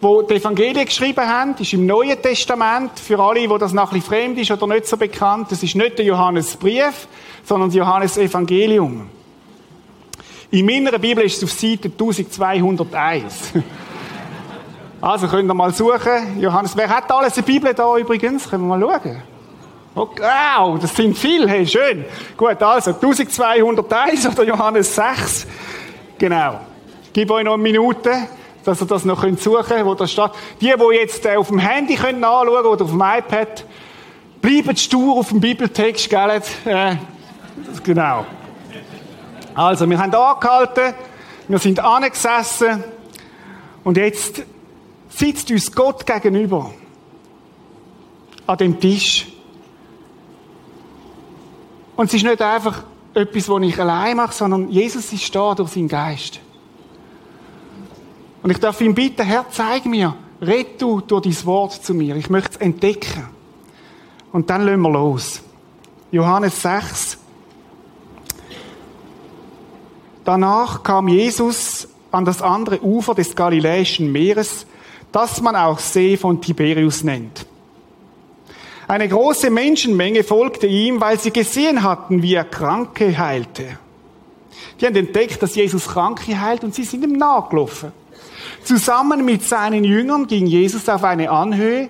wo 0.00 0.22
die 0.22 0.34
Evangelien 0.34 0.84
geschrieben 0.84 1.26
haben, 1.26 1.54
ist 1.58 1.72
im 1.72 1.86
Neuen 1.86 2.20
Testament. 2.20 2.98
Für 2.98 3.18
alle, 3.18 3.48
wo 3.48 3.58
das 3.58 3.72
nach 3.72 3.92
ein 3.92 4.02
fremd 4.02 4.38
ist 4.38 4.50
oder 4.50 4.66
nicht 4.66 4.86
so 4.86 4.96
bekannt, 4.96 5.50
das 5.50 5.62
ist 5.62 5.74
nicht 5.74 5.98
der 5.98 6.04
Johannesbrief, 6.04 7.08
sondern 7.44 7.70
das 7.70 7.76
Johannes 7.76 8.16
Evangelium. 8.18 9.08
In 10.50 10.66
meiner 10.66 10.98
Bibel 10.98 11.24
ist 11.24 11.38
es 11.38 11.44
auf 11.44 11.50
Seite 11.50 11.88
1201. 11.88 13.52
Also 14.98 15.28
könnt 15.28 15.48
ihr 15.48 15.54
mal 15.54 15.74
suchen. 15.74 16.40
Johannes, 16.40 16.74
wer 16.74 16.88
hat 16.88 17.12
alles 17.12 17.34
eine 17.34 17.42
Bibel 17.42 17.72
da 17.74 17.96
übrigens? 17.98 18.48
Können 18.48 18.66
wir 18.66 18.78
mal 18.78 19.00
schauen. 19.02 19.22
Okay. 19.96 20.22
Wow, 20.22 20.78
das 20.78 20.94
sind 20.94 21.16
viele. 21.16 21.48
Hey, 21.48 21.66
schön. 21.66 22.04
Gut, 22.36 22.62
also 22.62 22.90
1201 22.90 24.26
oder 24.26 24.44
Johannes 24.44 24.94
6. 24.94 25.46
Genau. 26.18 26.60
Ich 27.04 27.14
gebe 27.14 27.32
euch 27.32 27.44
noch 27.44 27.54
eine 27.54 27.62
Minute, 27.62 28.10
dass 28.62 28.82
ihr 28.82 28.86
das 28.86 29.06
noch 29.06 29.22
könnt 29.22 29.40
suchen 29.40 29.86
wo 29.86 29.94
das 29.94 30.12
steht. 30.12 30.32
Die, 30.60 30.66
die 30.66 30.94
jetzt 30.94 31.24
äh, 31.24 31.36
auf 31.36 31.48
dem 31.48 31.58
Handy 31.58 31.94
können 31.94 32.22
anschauen 32.22 32.66
oder 32.66 32.84
auf 32.84 32.90
dem 32.90 33.00
iPad, 33.00 33.64
bleiben 34.42 34.76
stur 34.76 35.16
auf 35.16 35.30
dem 35.30 35.40
Bibeltext, 35.40 36.10
gell? 36.10 36.42
Äh, 36.66 36.96
genau. 37.82 38.26
Also, 39.54 39.88
wir 39.88 39.98
haben 39.98 40.14
angehalten, 40.14 40.92
wir 41.48 41.58
sind 41.58 41.80
angesessen 41.80 42.84
und 43.82 43.96
jetzt 43.96 44.42
sitzt 45.08 45.50
uns 45.50 45.72
Gott 45.72 46.04
gegenüber 46.04 46.70
an 48.46 48.58
dem 48.58 48.78
Tisch. 48.78 49.28
Und 51.96 52.06
es 52.06 52.14
ist 52.14 52.24
nicht 52.24 52.42
einfach 52.42 52.84
etwas, 53.14 53.48
was 53.48 53.62
ich 53.62 53.80
allein 53.80 54.16
mache, 54.16 54.34
sondern 54.34 54.68
Jesus 54.68 55.12
ist 55.12 55.34
da 55.34 55.54
durch 55.54 55.70
seinen 55.70 55.88
Geist. 55.88 56.40
Und 58.42 58.50
ich 58.50 58.58
darf 58.58 58.80
ihn 58.80 58.94
bitten, 58.94 59.24
Herr, 59.24 59.46
zeig 59.50 59.86
mir, 59.86 60.14
red 60.40 60.80
du 60.80 61.00
durch 61.00 61.22
dein 61.22 61.46
Wort 61.46 61.72
zu 61.72 61.94
mir. 61.94 62.16
Ich 62.16 62.28
möchte 62.28 62.50
es 62.52 62.56
entdecken. 62.58 63.26
Und 64.32 64.50
dann 64.50 64.66
lassen 64.66 64.82
wir 64.82 64.90
los. 64.90 65.40
Johannes 66.12 66.60
6. 66.60 67.18
Danach 70.24 70.82
kam 70.82 71.08
Jesus 71.08 71.88
an 72.10 72.24
das 72.24 72.42
andere 72.42 72.82
Ufer 72.82 73.14
des 73.14 73.34
Galiläischen 73.34 74.12
Meeres, 74.12 74.66
das 75.12 75.40
man 75.40 75.56
auch 75.56 75.78
See 75.78 76.16
von 76.16 76.40
Tiberius 76.40 77.02
nennt. 77.02 77.45
Eine 78.88 79.08
große 79.08 79.50
Menschenmenge 79.50 80.22
folgte 80.22 80.68
ihm, 80.68 81.00
weil 81.00 81.18
sie 81.18 81.32
gesehen 81.32 81.82
hatten, 81.82 82.22
wie 82.22 82.34
er 82.34 82.44
Kranke 82.44 83.18
heilte. 83.18 83.78
Die 84.80 84.86
haben 84.86 84.94
entdeckt, 84.94 85.42
dass 85.42 85.56
Jesus 85.56 85.88
Kranke 85.88 86.40
heilt 86.40 86.62
und 86.62 86.74
sie 86.74 86.84
sind 86.84 87.02
ihm 87.02 87.14
nachgelaufen. 87.14 87.92
Zusammen 88.62 89.24
mit 89.24 89.42
seinen 89.42 89.82
Jüngern 89.82 90.26
ging 90.26 90.46
Jesus 90.46 90.88
auf 90.88 91.02
eine 91.02 91.30
Anhöhe 91.30 91.88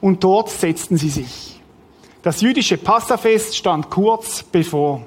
und 0.00 0.22
dort 0.22 0.50
setzten 0.50 0.98
sie 0.98 1.08
sich. 1.08 1.60
Das 2.22 2.40
jüdische 2.40 2.76
Passafest 2.76 3.56
stand 3.56 3.88
kurz 3.90 4.42
bevor. 4.42 5.02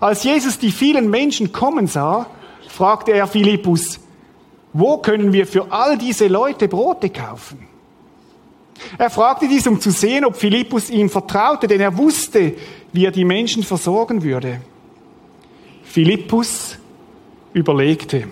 Als 0.00 0.24
Jesus 0.24 0.58
die 0.58 0.72
vielen 0.72 1.10
Menschen 1.10 1.52
kommen 1.52 1.86
sah, 1.86 2.26
fragte 2.68 3.12
er 3.12 3.26
Philippus, 3.26 4.00
wo 4.72 4.98
können 4.98 5.32
wir 5.32 5.46
für 5.46 5.70
all 5.70 5.98
diese 5.98 6.28
Leute 6.28 6.68
Brote 6.68 7.10
kaufen? 7.10 7.69
Er 8.98 9.10
fragte 9.10 9.48
dies, 9.48 9.66
um 9.66 9.80
zu 9.80 9.90
sehen, 9.90 10.24
ob 10.24 10.36
Philippus 10.36 10.90
ihm 10.90 11.08
vertraute, 11.08 11.66
denn 11.66 11.80
er 11.80 11.96
wusste, 11.96 12.54
wie 12.92 13.04
er 13.04 13.10
die 13.10 13.24
Menschen 13.24 13.62
versorgen 13.62 14.22
würde. 14.22 14.60
Philippus 15.82 16.78
überlegte. 17.52 18.28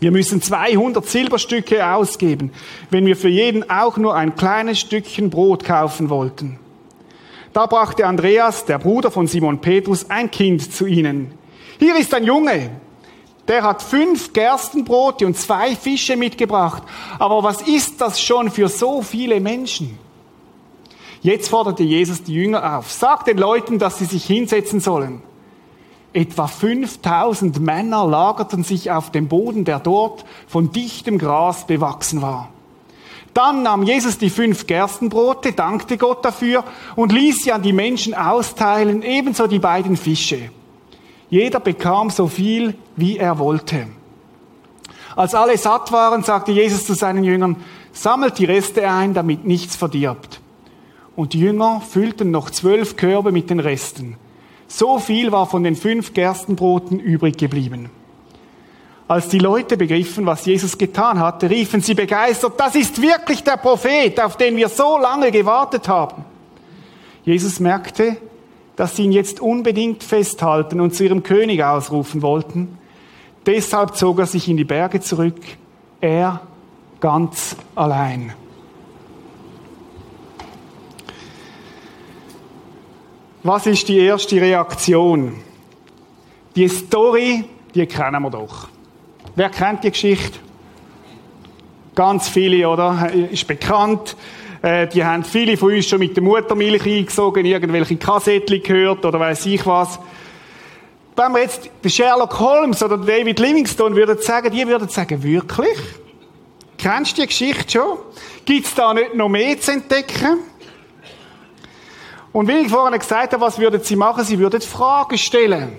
Wir 0.00 0.12
müssen 0.12 0.40
200 0.40 1.04
Silberstücke 1.04 1.84
ausgeben, 1.84 2.52
wenn 2.90 3.06
wir 3.06 3.16
für 3.16 3.28
jeden 3.28 3.68
auch 3.68 3.96
nur 3.96 4.14
ein 4.14 4.36
kleines 4.36 4.78
Stückchen 4.78 5.30
Brot 5.30 5.64
kaufen 5.64 6.08
wollten. 6.08 6.58
Da 7.52 7.66
brachte 7.66 8.06
Andreas, 8.06 8.64
der 8.64 8.78
Bruder 8.78 9.10
von 9.10 9.26
Simon 9.26 9.60
Petrus, 9.60 10.08
ein 10.10 10.30
Kind 10.30 10.72
zu 10.72 10.86
ihnen. 10.86 11.32
Hier 11.80 11.96
ist 11.96 12.14
ein 12.14 12.24
Junge, 12.24 12.70
der 13.48 13.62
hat 13.62 13.82
fünf 13.82 14.34
Gerstenbrote 14.34 15.26
und 15.26 15.36
zwei 15.36 15.74
Fische 15.74 16.16
mitgebracht. 16.16 16.82
Aber 17.18 17.42
was 17.42 17.62
ist 17.62 18.00
das 18.00 18.20
schon 18.20 18.50
für 18.50 18.68
so 18.68 19.02
viele 19.02 19.40
Menschen? 19.40 19.98
Jetzt 21.22 21.48
forderte 21.48 21.82
Jesus 21.82 22.22
die 22.22 22.34
Jünger 22.34 22.78
auf. 22.78 22.92
Sagt 22.92 23.26
den 23.26 23.38
Leuten, 23.38 23.78
dass 23.78 23.98
sie 23.98 24.04
sich 24.04 24.24
hinsetzen 24.24 24.80
sollen. 24.80 25.22
Etwa 26.12 26.46
5000 26.46 27.60
Männer 27.60 28.06
lagerten 28.06 28.64
sich 28.64 28.90
auf 28.90 29.10
dem 29.10 29.28
Boden, 29.28 29.64
der 29.64 29.80
dort 29.80 30.24
von 30.46 30.70
dichtem 30.70 31.18
Gras 31.18 31.66
bewachsen 31.66 32.22
war. 32.22 32.50
Dann 33.34 33.62
nahm 33.62 33.82
Jesus 33.82 34.18
die 34.18 34.30
fünf 34.30 34.66
Gerstenbrote, 34.66 35.52
dankte 35.52 35.96
Gott 35.96 36.24
dafür 36.24 36.64
und 36.96 37.12
ließ 37.12 37.44
sie 37.44 37.52
an 37.52 37.62
die 37.62 37.72
Menschen 37.72 38.14
austeilen, 38.14 39.02
ebenso 39.02 39.46
die 39.46 39.58
beiden 39.58 39.96
Fische. 39.96 40.50
Jeder 41.30 41.60
bekam 41.60 42.10
so 42.10 42.26
viel, 42.26 42.74
wie 42.96 43.18
er 43.18 43.38
wollte. 43.38 43.86
Als 45.14 45.34
alle 45.34 45.58
satt 45.58 45.92
waren, 45.92 46.22
sagte 46.22 46.52
Jesus 46.52 46.86
zu 46.86 46.94
seinen 46.94 47.24
Jüngern, 47.24 47.56
sammelt 47.92 48.38
die 48.38 48.44
Reste 48.44 48.88
ein, 48.88 49.14
damit 49.14 49.44
nichts 49.44 49.76
verdirbt. 49.76 50.40
Und 51.16 51.32
die 51.32 51.40
Jünger 51.40 51.80
füllten 51.80 52.30
noch 52.30 52.50
zwölf 52.50 52.96
Körbe 52.96 53.32
mit 53.32 53.50
den 53.50 53.60
Resten. 53.60 54.16
So 54.68 54.98
viel 54.98 55.32
war 55.32 55.46
von 55.46 55.64
den 55.64 55.74
fünf 55.74 56.14
Gerstenbroten 56.14 57.00
übrig 57.00 57.36
geblieben. 57.36 57.90
Als 59.08 59.28
die 59.28 59.38
Leute 59.38 59.78
begriffen, 59.78 60.26
was 60.26 60.44
Jesus 60.44 60.76
getan 60.76 61.18
hatte, 61.18 61.48
riefen 61.48 61.80
sie 61.80 61.94
begeistert, 61.94 62.60
das 62.60 62.74
ist 62.74 63.00
wirklich 63.00 63.42
der 63.42 63.56
Prophet, 63.56 64.20
auf 64.20 64.36
den 64.36 64.56
wir 64.56 64.68
so 64.68 64.98
lange 64.98 65.32
gewartet 65.32 65.88
haben. 65.88 66.24
Jesus 67.24 67.58
merkte, 67.58 68.18
dass 68.78 68.94
sie 68.94 69.02
ihn 69.02 69.12
jetzt 69.12 69.40
unbedingt 69.40 70.04
festhalten 70.04 70.80
und 70.80 70.94
zu 70.94 71.02
ihrem 71.02 71.24
König 71.24 71.64
ausrufen 71.64 72.22
wollten. 72.22 72.78
Deshalb 73.44 73.96
zog 73.96 74.20
er 74.20 74.26
sich 74.26 74.48
in 74.48 74.56
die 74.56 74.62
Berge 74.62 75.00
zurück, 75.00 75.34
er 76.00 76.40
ganz 77.00 77.56
allein. 77.74 78.32
Was 83.42 83.66
ist 83.66 83.88
die 83.88 83.98
erste 83.98 84.40
Reaktion? 84.40 85.34
Die 86.54 86.68
Story, 86.68 87.46
die 87.74 87.84
kennen 87.86 88.22
wir 88.22 88.30
doch. 88.30 88.68
Wer 89.34 89.50
kennt 89.50 89.82
die 89.82 89.90
Geschichte? 89.90 90.38
Ganz 91.96 92.28
viele, 92.28 92.68
oder? 92.68 93.10
Ist 93.12 93.48
bekannt. 93.48 94.16
Äh, 94.62 94.88
die 94.88 95.04
haben 95.04 95.24
viele 95.24 95.56
von 95.56 95.72
uns 95.72 95.86
schon 95.86 96.00
mit 96.00 96.16
der 96.16 96.22
Muttermilch 96.22 96.84
eingesogen, 96.84 97.44
irgendwelche 97.44 97.96
Kassettchen 97.96 98.62
gehört 98.62 99.04
oder 99.04 99.20
weiß 99.20 99.46
ich 99.46 99.64
was. 99.66 99.98
Wenn 101.14 101.32
wir 101.32 101.42
jetzt 101.42 101.68
den 101.82 101.90
Sherlock 101.90 102.38
Holmes 102.38 102.82
oder 102.82 102.96
David 102.96 103.38
Livingstone 103.38 103.94
würden 103.94 104.18
sagen, 104.18 104.50
die 104.50 104.66
würden 104.66 104.88
sagen, 104.88 105.22
wirklich? 105.22 105.78
Kennst 106.76 107.18
du 107.18 107.22
die 107.22 107.26
Geschichte 107.26 107.72
schon? 107.72 107.98
Gibt 108.44 108.66
es 108.66 108.74
da 108.74 108.94
nicht 108.94 109.14
noch 109.14 109.28
mehr 109.28 109.60
zu 109.60 109.72
entdecken? 109.72 110.38
Und 112.32 112.46
wie 112.46 112.58
ich 112.58 112.68
vorhin 112.68 112.98
gesagt 112.98 113.32
habe, 113.32 113.42
was 113.42 113.58
würden 113.58 113.82
sie 113.82 113.96
machen? 113.96 114.22
Sie 114.24 114.38
würden 114.38 114.60
Fragen 114.60 115.18
stellen. 115.18 115.72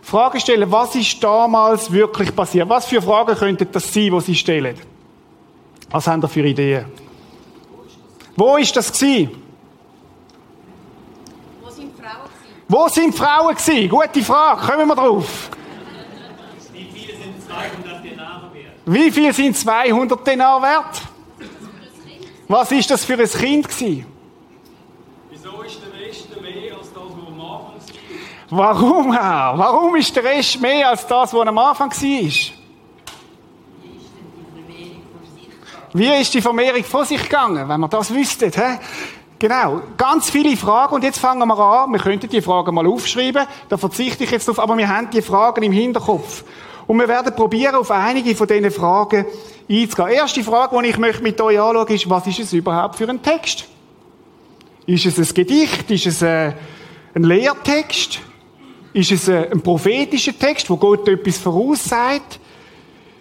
Fragen 0.00 0.40
stellen, 0.40 0.70
was 0.72 0.94
ist 0.94 1.22
damals 1.22 1.92
wirklich 1.92 2.34
passiert? 2.34 2.68
Was 2.68 2.86
für 2.86 3.02
Fragen 3.02 3.36
könnten 3.36 3.68
das 3.70 3.92
sein, 3.92 4.10
die 4.10 4.20
sie 4.20 4.34
stellen? 4.34 4.76
Was 5.90 6.06
haben 6.06 6.22
da 6.22 6.28
für 6.28 6.40
Ideen? 6.40 6.86
Wo 8.36 8.56
ist 8.56 8.74
das 8.76 8.92
gewesen? 8.92 9.42
Wo 11.60 11.70
sind 11.70 11.94
Frauen 11.96 12.28
gewesen? 12.28 12.64
Wo 12.68 12.88
sind 12.88 13.14
Frauen 13.14 13.54
gewesen? 13.54 13.88
Gute 13.88 14.22
Frage, 14.22 14.66
kommen 14.66 14.88
wir 14.88 14.94
drauf. 14.94 15.50
Wie 16.72 16.90
viele 16.92 17.16
sind 17.16 17.42
200 17.46 18.04
Denare 18.04 18.54
wert? 18.54 18.72
Wie 18.86 19.10
viel 19.10 19.32
sind 19.32 19.56
200 19.56 20.26
Denar 20.26 20.62
wert? 20.62 21.02
Was 22.48 22.72
ist 22.72 22.90
das 22.90 23.04
für 23.04 23.14
ein 23.14 23.28
Kind 23.28 23.68
gewesen? 23.68 24.06
Wieso 25.30 25.62
ist 25.62 25.80
der 25.82 26.00
Rest 26.00 26.28
mehr 26.40 26.76
als 26.76 26.92
das, 26.92 27.02
was 27.02 27.28
am 27.28 27.40
Anfang 27.40 27.74
war? 27.74 28.50
Warum 28.50 29.12
auch? 29.12 29.58
Warum 29.58 29.96
ist 29.96 30.16
der 30.16 30.24
Rest 30.24 30.60
mehr 30.60 30.88
als 30.88 31.06
das, 31.06 31.32
was 31.32 31.46
am 31.46 31.58
Anfang 31.58 31.90
war? 31.90 32.59
Wie 35.92 36.20
ist 36.20 36.32
die 36.34 36.40
Vermehrung 36.40 36.84
vor 36.84 37.04
sich 37.04 37.22
gegangen, 37.22 37.68
wenn 37.68 37.80
wir 37.80 37.88
das 37.88 38.14
wüssten? 38.14 38.52
Hä? 38.52 38.78
Genau, 39.40 39.80
ganz 39.96 40.30
viele 40.30 40.56
Fragen 40.56 40.94
und 40.94 41.02
jetzt 41.02 41.18
fangen 41.18 41.48
wir 41.48 41.58
an. 41.58 41.90
Wir 41.90 41.98
könnten 41.98 42.28
die 42.28 42.42
Fragen 42.42 42.74
mal 42.74 42.86
aufschreiben, 42.86 43.46
da 43.68 43.76
verzichte 43.76 44.24
ich 44.24 44.30
jetzt 44.30 44.46
drauf, 44.46 44.60
aber 44.60 44.76
wir 44.76 44.88
haben 44.88 45.10
die 45.10 45.22
Fragen 45.22 45.62
im 45.62 45.72
Hinterkopf. 45.72 46.44
Und 46.86 46.98
wir 46.98 47.08
werden 47.08 47.34
probieren, 47.34 47.74
auf 47.76 47.90
einige 47.90 48.36
von 48.36 48.46
diesen 48.46 48.70
Fragen 48.70 49.24
einzugehen. 49.68 50.08
Erste 50.10 50.44
Frage, 50.44 50.80
die 50.82 50.88
ich 50.88 50.98
möchte 50.98 51.22
mit 51.22 51.40
euch 51.40 51.58
anschauen 51.58 51.88
ist, 51.88 52.10
was 52.10 52.26
ist 52.26 52.40
es 52.40 52.52
überhaupt 52.52 52.96
für 52.96 53.08
ein 53.08 53.22
Text? 53.22 53.64
Ist 54.86 55.06
es 55.06 55.18
ein 55.18 55.34
Gedicht? 55.34 55.90
Ist 55.90 56.06
es 56.06 56.22
ein, 56.22 56.54
ein 57.14 57.24
Lehrtext? 57.24 58.20
Ist 58.92 59.12
es 59.12 59.28
ein 59.28 59.60
prophetischer 59.60 60.38
Text, 60.38 60.68
wo 60.68 60.76
Gott 60.76 61.08
etwas 61.08 61.38
voraussagt? 61.38 62.38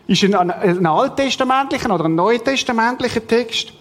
Ist 0.10 0.24
ein, 0.24 0.34
ein 0.34 0.88
alttestamentlicher 0.88 1.94
oder 1.94 2.06
ein 2.06 2.16
neutestamentlicher 2.16 3.28
Text? 3.28 3.74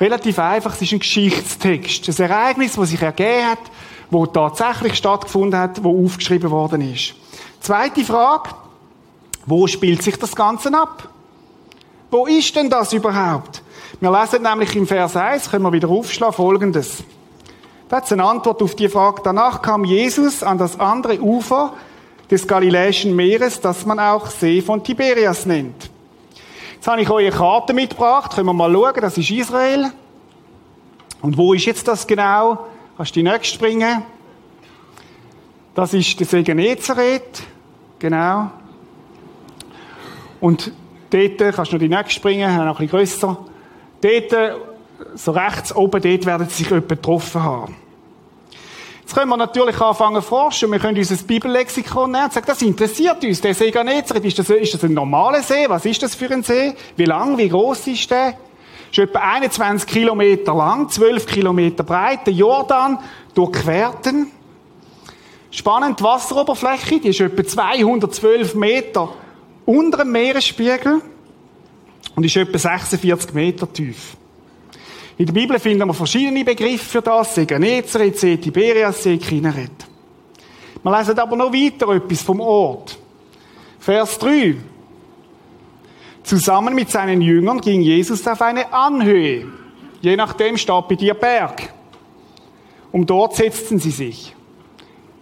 Relativ 0.00 0.40
einfach, 0.40 0.74
es 0.74 0.82
ist 0.82 0.92
ein 0.92 0.98
Geschichtstext. 0.98 2.08
Ein 2.08 2.30
Ereignis, 2.30 2.72
das 2.72 2.88
sich 2.88 3.00
ergeben 3.00 3.48
hat, 3.48 3.60
wo 4.10 4.26
tatsächlich 4.26 4.96
stattgefunden 4.96 5.60
hat, 5.60 5.84
wo 5.84 6.04
aufgeschrieben 6.04 6.50
worden 6.50 6.92
ist. 6.92 7.14
Zweite 7.60 8.04
Frage. 8.04 8.50
Wo 9.46 9.68
spielt 9.68 10.02
sich 10.02 10.18
das 10.18 10.34
Ganze 10.34 10.74
ab? 10.76 11.08
Wo 12.10 12.26
ist 12.26 12.56
denn 12.56 12.68
das 12.68 12.92
überhaupt? 12.92 13.62
Wir 14.00 14.10
lesen 14.10 14.42
nämlich 14.42 14.74
im 14.74 14.88
Vers 14.88 15.14
1, 15.14 15.48
können 15.48 15.64
wir 15.64 15.72
wieder 15.72 15.88
aufschlagen, 15.88 16.34
folgendes. 16.34 17.04
Das 17.88 18.06
ist 18.06 18.12
eine 18.12 18.24
Antwort 18.24 18.60
auf 18.62 18.74
die 18.74 18.88
Frage. 18.88 19.22
Danach 19.22 19.62
kam 19.62 19.84
Jesus 19.84 20.42
an 20.42 20.58
das 20.58 20.80
andere 20.80 21.20
Ufer 21.20 21.74
des 22.30 22.46
Galiläischen 22.46 23.14
Meeres, 23.14 23.60
das 23.60 23.84
man 23.84 23.98
auch 23.98 24.26
See 24.26 24.62
von 24.62 24.82
Tiberias 24.82 25.46
nennt. 25.46 25.90
Jetzt 26.74 26.88
habe 26.88 27.00
ich 27.00 27.10
euch 27.10 27.26
eine 27.26 27.36
Karte 27.36 27.72
mitgebracht. 27.72 28.34
Können 28.34 28.48
wir 28.48 28.52
mal 28.52 28.72
schauen. 28.72 29.00
Das 29.00 29.16
ist 29.16 29.30
Israel. 29.30 29.92
Und 31.20 31.36
wo 31.36 31.52
ist 31.54 31.64
jetzt 31.64 31.86
das 31.86 32.06
genau? 32.06 32.66
Kannst 32.96 33.14
du 33.14 33.20
die 33.20 33.22
nächste 33.22 33.54
springen? 33.54 34.02
Das 35.74 35.94
ist 35.94 36.18
der 36.18 36.26
See 36.26 36.42
Genezareth. 36.42 37.42
Genau. 37.98 38.50
Und 40.40 40.72
dort 41.10 41.38
kannst 41.54 41.70
du 41.70 41.76
noch 41.76 41.80
die 41.80 41.88
nächste 41.88 42.10
springen, 42.10 42.56
noch 42.56 42.80
ein 42.80 42.88
bisschen 42.88 42.88
grösser. 42.88 43.38
Dort, 44.00 44.60
so 45.14 45.30
rechts 45.30 45.74
oben, 45.74 46.02
dort 46.02 46.26
werden 46.26 46.48
sie 46.48 46.64
sich 46.64 46.70
jemand 46.70 46.88
getroffen 46.88 47.42
haben. 47.42 47.76
Jetzt 49.12 49.18
können 49.18 49.30
wir 49.30 49.36
natürlich 49.36 49.78
anfangen 49.78 50.22
zu 50.22 50.28
forschen. 50.28 50.72
Wir 50.72 50.78
können 50.78 50.96
unser 50.96 51.16
Bibellexikon 51.16 52.12
nehmen 52.12 52.24
und 52.24 52.32
sagen, 52.32 52.46
das 52.46 52.62
interessiert 52.62 53.22
uns. 53.22 53.42
Der 53.42 53.52
See 53.52 53.70
Genezareth, 53.70 54.24
ist 54.24 54.38
das, 54.38 54.48
ist 54.48 54.72
das 54.72 54.84
ein 54.84 54.94
normaler 54.94 55.42
See? 55.42 55.68
Was 55.68 55.84
ist 55.84 56.02
das 56.02 56.14
für 56.14 56.30
ein 56.30 56.42
See? 56.42 56.72
Wie 56.96 57.04
lang, 57.04 57.36
wie 57.36 57.50
groß 57.50 57.88
ist 57.88 58.10
der? 58.10 58.38
Ist 58.90 58.98
etwa 58.98 59.18
21 59.18 59.86
Kilometer 59.86 60.54
lang, 60.54 60.88
12 60.88 61.26
Kilometer 61.26 61.84
breit. 61.84 62.26
Der 62.26 62.32
Jordan 62.32 63.00
durchquerten. 63.34 64.30
Spannend, 65.50 66.00
die 66.00 66.04
Wasseroberfläche, 66.04 66.98
die 66.98 67.08
ist 67.08 67.20
etwa 67.20 67.44
212 67.44 68.54
Meter 68.54 69.10
unter 69.66 69.98
dem 69.98 70.12
Meeresspiegel 70.12 71.02
und 72.16 72.24
ist 72.24 72.34
etwa 72.34 72.56
46 72.56 73.34
Meter 73.34 73.70
tief. 73.70 74.16
In 75.18 75.26
der 75.26 75.32
Bibel 75.32 75.58
finden 75.58 75.86
wir 75.86 75.94
verschiedene 75.94 76.44
Begriffe 76.44 76.84
für 76.84 77.02
das. 77.02 77.34
See 77.34 77.44
Genezareth, 77.44 78.18
See 78.18 78.36
Tiberias, 78.36 79.02
See 79.02 79.18
Kinneret. 79.18 79.70
Wir 80.82 80.98
lesen 80.98 81.18
aber 81.18 81.36
noch 81.36 81.52
weiter 81.52 81.88
etwas 81.90 82.22
vom 82.22 82.40
Ort. 82.40 82.98
Vers 83.78 84.18
3. 84.18 84.56
Zusammen 86.22 86.74
mit 86.74 86.90
seinen 86.90 87.20
Jüngern 87.20 87.60
ging 87.60 87.82
Jesus 87.82 88.26
auf 88.26 88.40
eine 88.40 88.72
Anhöhe. 88.72 89.46
Je 90.00 90.16
nachdem 90.16 90.56
steht 90.56 90.88
bei 90.88 90.94
dir 90.94 91.14
Berg. 91.14 91.72
Und 92.90 93.08
dort 93.08 93.36
setzten 93.36 93.78
sie 93.78 93.90
sich. 93.90 94.34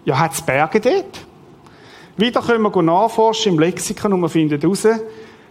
Ja, 0.04 0.18
hat 0.18 0.32
es 0.32 0.42
Berge 0.42 0.80
dort? 0.80 1.26
Wieder 2.16 2.42
können 2.42 2.62
wir 2.62 2.82
nachforschen 2.82 3.52
im 3.52 3.58
Lexikon 3.58 4.12
und 4.12 4.20
wir 4.20 4.28
finden 4.28 4.60
heraus, 4.60 4.86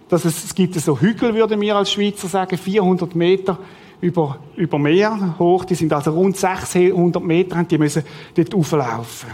dass 0.07 0.25
es, 0.25 0.43
es 0.43 0.55
gibt 0.55 0.75
so 0.75 0.99
Hügel, 0.99 1.33
würden 1.33 1.61
wir 1.61 1.75
als 1.75 1.91
Schweizer 1.91 2.27
sagen, 2.27 2.57
400 2.57 3.15
Meter 3.15 3.57
über, 4.01 4.39
über 4.55 4.79
Meer 4.79 5.35
hoch. 5.39 5.65
Die 5.65 5.75
sind 5.75 5.91
also 5.93 6.11
rund 6.11 6.37
600 6.37 7.23
Meter 7.23 7.57
und 7.57 7.71
die 7.71 7.77
müssen 7.77 8.03
dort 8.35 8.53
auflaufen. 8.53 9.29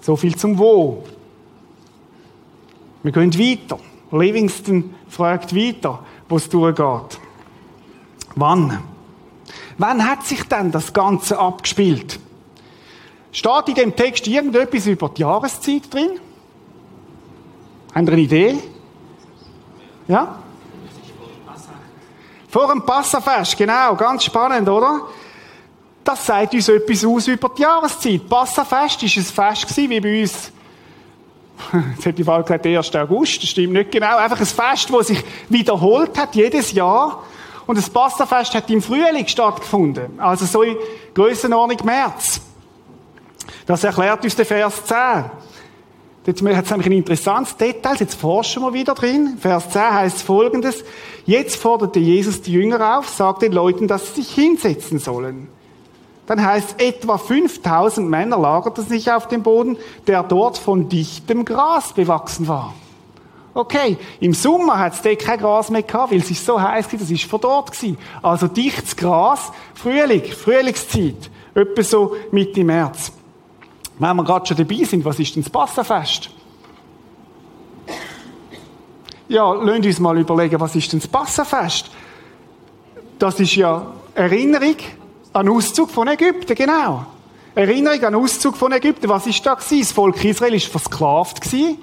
So 0.00 0.16
viel 0.16 0.34
zum 0.36 0.58
Wo. 0.58 1.04
Wir 3.02 3.12
gehen 3.12 3.34
weiter. 3.34 3.78
Livingston 4.10 4.94
fragt 5.08 5.54
weiter, 5.54 6.00
wo 6.28 6.36
es 6.36 6.48
durchgeht. 6.48 7.18
Wann? 8.36 8.78
Wann 9.78 10.08
hat 10.08 10.24
sich 10.24 10.42
denn 10.44 10.70
das 10.70 10.92
Ganze 10.92 11.38
abgespielt? 11.38 12.18
Steht 13.32 13.68
in 13.68 13.74
dem 13.74 13.96
Text 13.96 14.26
irgendetwas 14.26 14.86
über 14.86 15.08
die 15.08 15.22
Jahreszeit 15.22 15.92
drin? 15.92 16.10
Haben 17.94 18.06
ihr 18.06 18.12
eine 18.12 18.22
Idee? 18.22 18.54
Ja? 20.06 20.38
Vor 22.54 22.68
dem 22.68 22.82
Passafest, 22.82 23.56
genau, 23.56 23.96
ganz 23.96 24.22
spannend, 24.22 24.68
oder? 24.68 25.08
Das 26.04 26.24
sagt 26.24 26.54
uns 26.54 26.68
etwas 26.68 27.04
aus 27.04 27.26
über 27.26 27.48
die 27.48 27.62
Jahreszeit. 27.62 28.28
Passafest 28.28 29.02
war 29.02 29.44
ein 29.44 29.56
Fest 29.56 29.76
wie 29.76 30.00
bei 30.00 30.20
uns. 30.20 30.52
Jetzt 31.96 32.06
hätte 32.06 32.22
ich 32.22 32.28
mal 32.28 32.44
gesagt, 32.44 32.64
1. 32.64 32.94
August, 32.94 33.42
das 33.42 33.50
stimmt 33.50 33.72
nicht 33.72 33.90
genau. 33.90 34.18
Einfach 34.18 34.38
ein 34.38 34.46
Fest, 34.46 34.88
das 34.88 35.08
sich 35.08 35.24
wiederholt 35.48 36.16
hat, 36.16 36.36
jedes 36.36 36.70
Jahr. 36.70 37.24
Und 37.66 37.76
das 37.76 37.90
Passafest 37.90 38.54
hat 38.54 38.70
im 38.70 38.80
Frühling 38.80 39.26
stattgefunden. 39.26 40.20
Also 40.20 40.46
so 40.46 40.62
in 40.62 40.76
Grössenordnung 41.12 41.84
März. 41.84 42.40
Das 43.66 43.82
erklärt 43.82 44.22
uns 44.22 44.36
der 44.36 44.46
Vers 44.46 44.84
10. 44.84 44.96
Jetzt 46.24 46.40
hat 46.40 46.64
es 46.64 46.70
nämlich 46.70 46.86
ein 46.86 46.92
interessantes 46.92 47.56
Detail, 47.56 47.96
jetzt 47.98 48.14
forschen 48.14 48.62
wir 48.62 48.72
wieder 48.72 48.94
drin. 48.94 49.38
Vers 49.40 49.68
10 49.70 49.82
heißt 49.92 50.22
folgendes. 50.22 50.84
Jetzt 51.26 51.56
forderte 51.56 52.00
Jesus 52.00 52.42
die 52.42 52.52
Jünger 52.52 52.98
auf, 52.98 53.08
sagte 53.08 53.46
den 53.46 53.52
Leuten, 53.52 53.88
dass 53.88 54.14
sie 54.14 54.22
sich 54.22 54.34
hinsetzen 54.34 54.98
sollen. 54.98 55.48
Dann 56.26 56.44
heißt 56.44 56.80
etwa 56.80 57.18
5000 57.18 58.08
Männer 58.08 58.38
lagerten 58.38 58.84
sich 58.84 59.10
auf 59.10 59.28
dem 59.28 59.42
Boden, 59.42 59.76
der 60.06 60.22
dort 60.22 60.58
von 60.58 60.88
dichtem 60.88 61.44
Gras 61.44 61.92
bewachsen 61.92 62.48
war. 62.48 62.74
Okay, 63.52 63.98
im 64.20 64.34
Sommer 64.34 64.78
hat 64.78 64.94
es 64.94 65.02
dort 65.02 65.20
kein 65.20 65.38
Gras 65.38 65.70
mehr 65.70 65.82
gehabt, 65.82 66.10
weil 66.10 66.18
es 66.18 66.30
ist 66.30 66.44
so 66.44 66.60
heiß 66.60 66.92
war, 66.92 66.98
das 66.98 67.10
ist 67.10 67.24
von 67.24 67.40
dort 67.40 67.72
gewesen. 67.72 67.98
Also 68.20 68.48
dichtes 68.48 68.96
Gras, 68.96 69.52
Frühling, 69.74 70.24
Frühlingszeit, 70.24 71.30
etwa 71.54 71.82
so 71.82 72.16
Mitte 72.32 72.64
März. 72.64 73.12
Wenn 73.98 74.16
wir 74.16 74.24
gerade 74.24 74.46
schon 74.46 74.56
dabei 74.56 74.82
sind, 74.84 75.04
was 75.04 75.20
ist 75.20 75.36
denn 75.36 75.44
das 75.44 75.52
Passafest? 75.52 76.30
Ja, 79.28 79.52
lasst 79.54 79.86
uns 79.86 80.00
mal 80.00 80.18
überlegen, 80.18 80.60
was 80.60 80.76
ist 80.76 80.92
denn 80.92 81.00
das 81.00 81.08
Passafest? 81.08 81.90
Das 83.18 83.40
ist 83.40 83.54
ja 83.56 83.86
Erinnerung 84.14 84.76
an 85.32 85.48
Auszug 85.48 85.90
von 85.90 86.08
Ägypten, 86.08 86.54
genau. 86.54 87.06
Erinnerung 87.54 88.04
an 88.04 88.14
Auszug 88.16 88.56
von 88.56 88.72
Ägypten. 88.72 89.08
Was 89.08 89.26
ist 89.26 89.44
da 89.46 89.54
gewesen? 89.54 89.80
Das 89.80 89.92
Volk 89.92 90.22
Israel 90.24 90.52
war 90.52 90.60
versklavt 90.60 91.40
gewesen. 91.40 91.78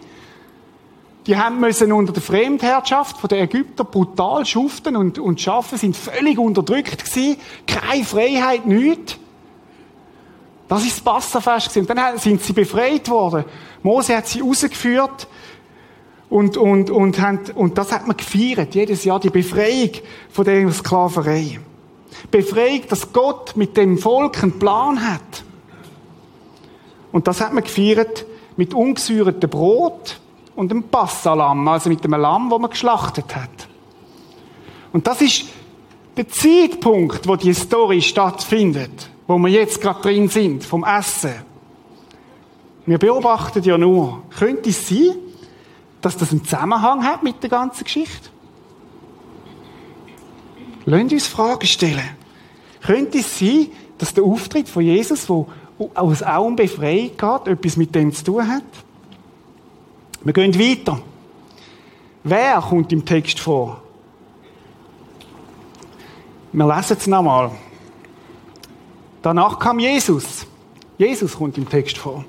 Die 1.28 1.38
haben 1.38 1.60
müssen 1.60 1.92
unter 1.92 2.14
der 2.14 2.22
Fremdherrschaft 2.22 3.18
von 3.18 3.28
den 3.28 3.44
Ägyptern 3.44 3.88
brutal 3.88 4.46
schuften 4.46 4.96
und, 4.96 5.20
und 5.20 5.40
schaffen, 5.40 5.78
sind 5.78 5.96
völlig 5.96 6.38
unterdrückt 6.38 7.06
gewesen. 7.06 7.38
Keine 7.68 8.04
Freiheit, 8.04 8.66
nichts. 8.66 9.18
Das 10.68 10.84
ist 10.84 10.94
das 10.94 11.02
Passafest 11.02 11.76
Und 11.78 11.90
dann 11.90 12.18
sind 12.18 12.42
sie 12.42 12.54
befreit 12.54 13.10
worden. 13.10 13.46
Mose 13.84 14.16
hat 14.16 14.28
sie 14.28 14.42
rausgeführt. 14.42 15.28
Und, 16.32 16.58
und, 16.58 16.90
und, 16.90 17.22
haben, 17.22 17.42
und 17.54 17.78
das 17.78 17.92
hat 17.92 18.08
man 18.08 18.18
gefeiert. 18.18 18.74
Jedes 18.74 19.04
Jahr 19.04 19.20
die 19.20 19.30
Befreiung 19.30 19.92
von 20.32 20.46
der 20.46 20.72
Sklaverei. 20.72 21.60
Befreiung, 22.32 22.82
dass 22.90 23.14
Gott 23.14 23.56
mit 23.56 23.78
dem 23.78 24.00
Volk 24.00 24.42
einen 24.42 24.58
Plan 24.58 25.08
hat. 25.08 25.44
Und 27.12 27.28
das 27.28 27.42
hat 27.42 27.54
man 27.54 27.64
gefeiert 27.64 28.26
mit 28.58 28.74
ungesäuertem 28.74 29.50
Brot 29.50 30.20
und 30.56 30.72
einem 30.72 30.84
Passalam, 30.84 31.68
also 31.68 31.90
mit 31.90 32.04
einem 32.04 32.20
Lamm, 32.20 32.50
das 32.50 32.60
man 32.60 32.70
geschlachtet 32.72 33.36
hat. 33.36 33.68
Und 34.94 35.06
das 35.06 35.22
ist 35.22 35.46
der 36.18 36.28
Zeitpunkt, 36.28 37.28
wo 37.28 37.36
die 37.36 37.54
Story 37.54 38.02
stattfindet 38.02 39.12
wo 39.32 39.38
wir 39.38 39.50
jetzt 39.50 39.80
gerade 39.80 40.02
drin 40.02 40.28
sind, 40.28 40.66
vom 40.66 40.84
Essen. 40.84 41.34
Wir 42.86 42.98
beobachten 42.98 43.64
ja 43.64 43.78
nur, 43.78 44.24
könnte 44.38 44.70
es 44.70 44.90
sein, 44.90 45.16
dass 46.02 46.18
das 46.18 46.32
einen 46.32 46.44
Zusammenhang 46.44 47.04
hat 47.04 47.24
mit 47.24 47.42
der 47.42 47.50
ganzen 47.50 47.84
Geschichte? 47.84 48.30
Lasst 50.86 51.12
uns 51.12 51.28
Fragen 51.28 51.68
stellen. 51.68 52.10
Könnte 52.82 53.20
es 53.20 53.40
sein, 53.40 53.68
dass 53.98 54.14
der 54.14 54.24
Auftritt 54.24 54.68
von 54.68 54.84
Jesus, 54.84 55.30
wo 55.30 55.48
aus 55.94 56.24
auch 56.24 56.52
Befreiung 56.52 57.12
geht, 57.16 57.48
etwas 57.48 57.78
mit 57.78 57.94
dem 57.94 58.12
zu 58.12 58.24
tun 58.24 58.48
hat? 58.48 58.64
Wir 60.24 60.34
gehen 60.34 60.58
weiter. 60.58 61.02
Wer 62.24 62.62
kommt 62.62 62.92
im 62.92 63.06
Text 63.06 63.40
vor? 63.40 63.82
Wir 66.52 66.76
lesen 66.76 66.98
es 67.00 67.08
nochmal. 67.08 67.52
Danach 69.22 69.58
kam 69.58 69.80
Jesus. 69.80 70.46
Jesus 70.98 71.36
kommt 71.36 71.58
im 71.58 71.68
Text 71.70 71.98
vor. 71.98 72.26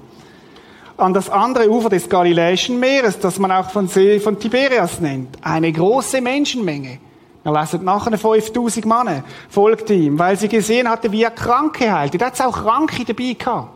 An 1.03 1.13
das 1.13 1.29
andere 1.29 1.69
Ufer 1.69 1.89
des 1.89 2.09
Galiläischen 2.09 2.79
Meeres, 2.79 3.19
das 3.19 3.41
man 3.41 3.51
auch 3.51 3.71
von 3.71 3.89
See 3.89 4.21
von 4.21 4.39
Tiberias 4.39 5.01
nennt. 5.01 5.37
Eine 5.43 5.73
große 5.73 6.21
Menschenmenge 6.21 6.99
Er 7.43 7.53
lesen 7.53 7.83
nachher 7.83 8.17
5000 8.17 8.87
Männer 8.87 9.25
folgte 9.49 9.95
ihm, 9.95 10.17
weil 10.17 10.37
sie 10.37 10.47
gesehen 10.47 10.89
hatte, 10.89 11.11
wie 11.11 11.25
er 11.25 11.33
Kranke 11.33 11.93
heilte. 11.93 12.19
Da 12.19 12.27
hat 12.27 12.41
auch 12.41 12.53
Kranke 12.53 13.05
dabei 13.05 13.33
gehabt. 13.33 13.71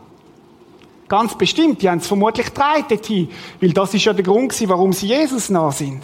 Ganz 1.09 1.37
bestimmt, 1.37 1.81
die 1.81 1.89
haben 1.89 1.97
es 1.99 2.07
vermutlich 2.07 2.49
drei 2.49 2.81
dorthin, 2.87 3.27
weil 3.59 3.73
das 3.73 3.93
ist 3.93 4.05
ja 4.05 4.13
der 4.13 4.23
Grund 4.23 4.49
gewesen, 4.49 4.69
warum 4.69 4.93
sie 4.93 5.07
Jesus 5.07 5.49
nah 5.49 5.71
sind. 5.71 6.03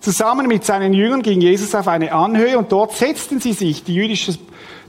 Zusammen 0.00 0.46
mit 0.46 0.64
seinen 0.64 0.94
Jüngern 0.94 1.22
ging 1.22 1.40
Jesus 1.42 1.74
auf 1.74 1.86
eine 1.86 2.12
Anhöhe 2.12 2.58
und 2.58 2.72
dort 2.72 2.92
setzten 2.92 3.40
sie 3.40 3.52
sich, 3.52 3.84
die 3.84 3.94
jüdische, 3.94 4.38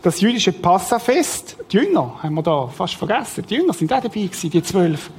das 0.04 0.20
jüdische 0.20 0.52
Passafest. 0.52 1.58
Die 1.72 1.78
Jünger 1.78 2.20
haben 2.22 2.36
wir 2.36 2.44
da 2.44 2.68
fast 2.68 2.96
vergessen. 2.96 3.46
Die 3.50 3.56
Jünger 3.56 3.74
sind 3.74 3.92
auch 3.92 4.02
dabei 4.02 4.22
gewesen, 4.22 4.52
die 4.52 4.62
zwölf. 4.62 5.10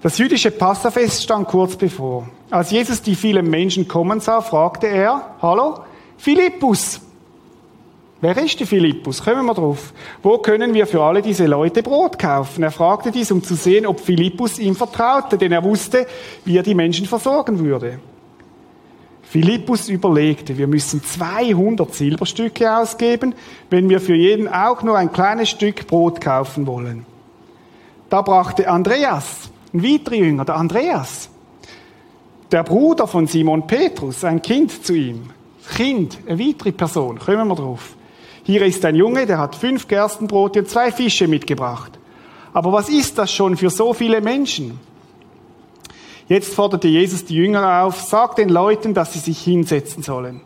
Das 0.00 0.16
jüdische 0.16 0.50
Passafest 0.50 1.22
stand 1.22 1.46
kurz 1.48 1.76
bevor. 1.76 2.28
Als 2.50 2.70
Jesus 2.70 3.02
die 3.02 3.14
vielen 3.14 3.48
Menschen 3.48 3.86
kommen 3.86 4.20
sah, 4.20 4.40
fragte 4.40 4.86
er, 4.86 5.34
hallo, 5.42 5.80
Philippus. 6.16 7.00
Wer 8.20 8.36
ist 8.38 8.58
der 8.58 8.66
Philippus? 8.66 9.22
Kommen 9.22 9.44
wir 9.44 9.54
drauf. 9.54 9.92
Wo 10.22 10.38
können 10.38 10.72
wir 10.72 10.86
für 10.86 11.02
alle 11.02 11.20
diese 11.20 11.46
Leute 11.46 11.82
Brot 11.82 12.18
kaufen? 12.18 12.62
Er 12.62 12.70
fragte 12.70 13.12
dies, 13.12 13.30
um 13.30 13.42
zu 13.42 13.54
sehen, 13.54 13.86
ob 13.86 14.00
Philippus 14.00 14.58
ihm 14.58 14.74
vertraute, 14.74 15.36
denn 15.36 15.52
er 15.52 15.62
wusste, 15.62 16.06
wie 16.44 16.56
er 16.56 16.62
die 16.62 16.74
Menschen 16.74 17.06
versorgen 17.06 17.58
würde. 17.58 18.00
Philippus 19.30 19.90
überlegte, 19.90 20.56
wir 20.56 20.66
müssen 20.66 21.04
200 21.04 21.94
Silberstücke 21.94 22.74
ausgeben, 22.74 23.34
wenn 23.68 23.90
wir 23.90 24.00
für 24.00 24.14
jeden 24.14 24.48
auch 24.48 24.82
nur 24.82 24.96
ein 24.96 25.12
kleines 25.12 25.50
Stück 25.50 25.86
Brot 25.86 26.18
kaufen 26.18 26.66
wollen. 26.66 27.04
Da 28.08 28.22
brachte 28.22 28.70
Andreas, 28.70 29.50
ein 29.74 29.82
weiterer 29.82 30.14
Jünger, 30.14 30.46
der 30.46 30.56
Andreas, 30.56 31.28
der 32.50 32.62
Bruder 32.62 33.06
von 33.06 33.26
Simon 33.26 33.66
Petrus, 33.66 34.24
ein 34.24 34.40
Kind 34.40 34.84
zu 34.86 34.94
ihm. 34.94 35.24
Kind, 35.76 36.16
eine 36.26 36.38
weitere 36.38 36.72
Person, 36.72 37.18
kommen 37.18 37.48
wir 37.48 37.54
drauf. 37.54 37.96
Hier 38.44 38.64
ist 38.64 38.82
ein 38.86 38.94
Junge, 38.94 39.26
der 39.26 39.36
hat 39.36 39.54
fünf 39.54 39.86
Gerstenbrote 39.88 40.60
und 40.60 40.70
zwei 40.70 40.90
Fische 40.90 41.28
mitgebracht. 41.28 41.98
Aber 42.54 42.72
was 42.72 42.88
ist 42.88 43.18
das 43.18 43.30
schon 43.30 43.58
für 43.58 43.68
so 43.68 43.92
viele 43.92 44.22
Menschen? 44.22 44.80
Jetzt 46.28 46.54
forderte 46.54 46.88
Jesus 46.88 47.24
die 47.24 47.34
Jünger 47.34 47.82
auf, 47.82 48.02
sagt 48.02 48.38
den 48.38 48.50
Leuten, 48.50 48.92
dass 48.92 49.14
sie 49.14 49.18
sich 49.18 49.40
hinsetzen 49.40 50.02
sollen. 50.02 50.42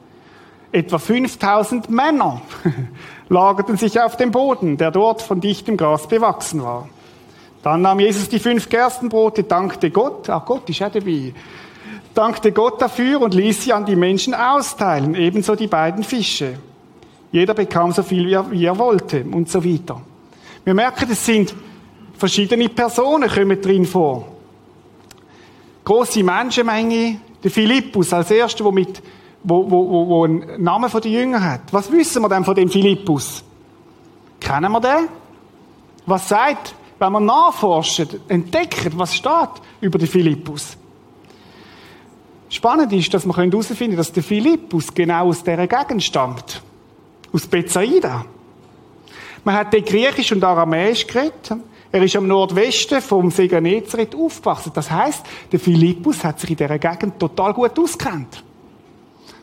Etwa 0.70 0.98
5000 0.98 1.90
Männer 1.90 2.40
lagerten 3.28 3.76
sich 3.76 4.00
auf 4.00 4.16
dem 4.16 4.30
Boden, 4.30 4.76
der 4.76 4.92
dort 4.92 5.22
von 5.22 5.40
dichtem 5.40 5.76
Gras 5.76 6.06
bewachsen 6.06 6.62
war. 6.62 6.88
Dann 7.64 7.82
nahm 7.82 7.98
Jesus 7.98 8.28
die 8.28 8.38
fünf 8.38 8.68
Gerstenbrote, 8.68 9.42
dankte 9.42 9.90
Gott, 9.90 10.28
ach 10.30 10.44
Gott 10.46 10.70
ist 10.70 10.82
auch 10.82 10.90
dabei, 10.90 11.34
dankte 12.14 12.52
Gott 12.52 12.80
dafür 12.80 13.20
und 13.20 13.34
ließ 13.34 13.64
sie 13.64 13.72
an 13.72 13.84
die 13.84 13.96
Menschen 13.96 14.34
austeilen, 14.34 15.16
ebenso 15.16 15.56
die 15.56 15.66
beiden 15.66 16.04
Fische. 16.04 16.54
Jeder 17.32 17.54
bekam 17.54 17.92
so 17.92 18.02
viel, 18.02 18.26
wie 18.26 18.34
er, 18.34 18.50
wie 18.50 18.64
er 18.64 18.78
wollte 18.78 19.24
und 19.24 19.50
so 19.50 19.64
weiter. 19.64 20.00
Wir 20.64 20.74
merken, 20.74 21.08
es 21.10 21.26
sind 21.26 21.54
verschiedene 22.16 22.68
Personen 22.68 23.28
kommen 23.28 23.60
drin 23.60 23.84
vor 23.84 24.31
große 25.84 26.22
Menschenmenge. 26.22 27.20
Der 27.42 27.50
Philippus 27.50 28.12
als 28.12 28.30
erster, 28.30 28.64
der 28.64 28.72
mit, 28.72 29.02
wo, 29.42 29.68
wo, 29.68 29.88
wo, 29.88 30.08
wo 30.08 30.24
einen 30.24 30.62
Namen 30.62 30.88
von 30.88 31.00
den 31.00 31.12
Jüngern 31.12 31.42
hat. 31.42 31.72
Was 31.72 31.90
wissen 31.90 32.22
wir 32.22 32.28
denn 32.28 32.44
von 32.44 32.54
dem 32.54 32.68
Philippus? 32.68 33.42
Kennen 34.38 34.70
wir 34.70 34.80
den? 34.80 35.08
Was 36.06 36.28
sagt, 36.28 36.74
wenn 36.98 37.12
man 37.12 37.24
nachforscht, 37.24 38.06
entdeckt, 38.28 38.96
was 38.96 39.14
steht 39.14 39.50
über 39.80 39.98
den 39.98 40.08
Philippus? 40.08 40.76
Spannend 42.48 42.92
ist, 42.92 43.12
dass 43.14 43.24
man 43.24 43.34
herausfinden 43.34 43.78
können, 43.78 43.96
dass 43.96 44.12
der 44.12 44.22
Philippus 44.22 44.92
genau 44.92 45.28
aus 45.28 45.42
dieser 45.42 45.66
Gegend 45.66 46.02
stammt. 46.02 46.62
Aus 47.32 47.46
Bethsaida. 47.46 48.26
Man 49.42 49.54
hat 49.54 49.72
den 49.72 49.84
Griechisch 49.84 50.32
und 50.32 50.44
Aramäisch 50.44 51.06
geredet. 51.06 51.56
Er 51.92 52.02
ist 52.02 52.16
am 52.16 52.26
Nordwesten 52.26 53.02
vom 53.02 53.30
See 53.30 53.46
Genezareth 53.46 54.14
aufgewachsen. 54.14 54.72
Das 54.74 54.90
heißt, 54.90 55.24
der 55.52 55.60
Philippus 55.60 56.24
hat 56.24 56.40
sich 56.40 56.50
in 56.50 56.56
dieser 56.56 56.78
Gegend 56.78 57.18
total 57.18 57.52
gut 57.52 57.78
auskennt. 57.78 58.42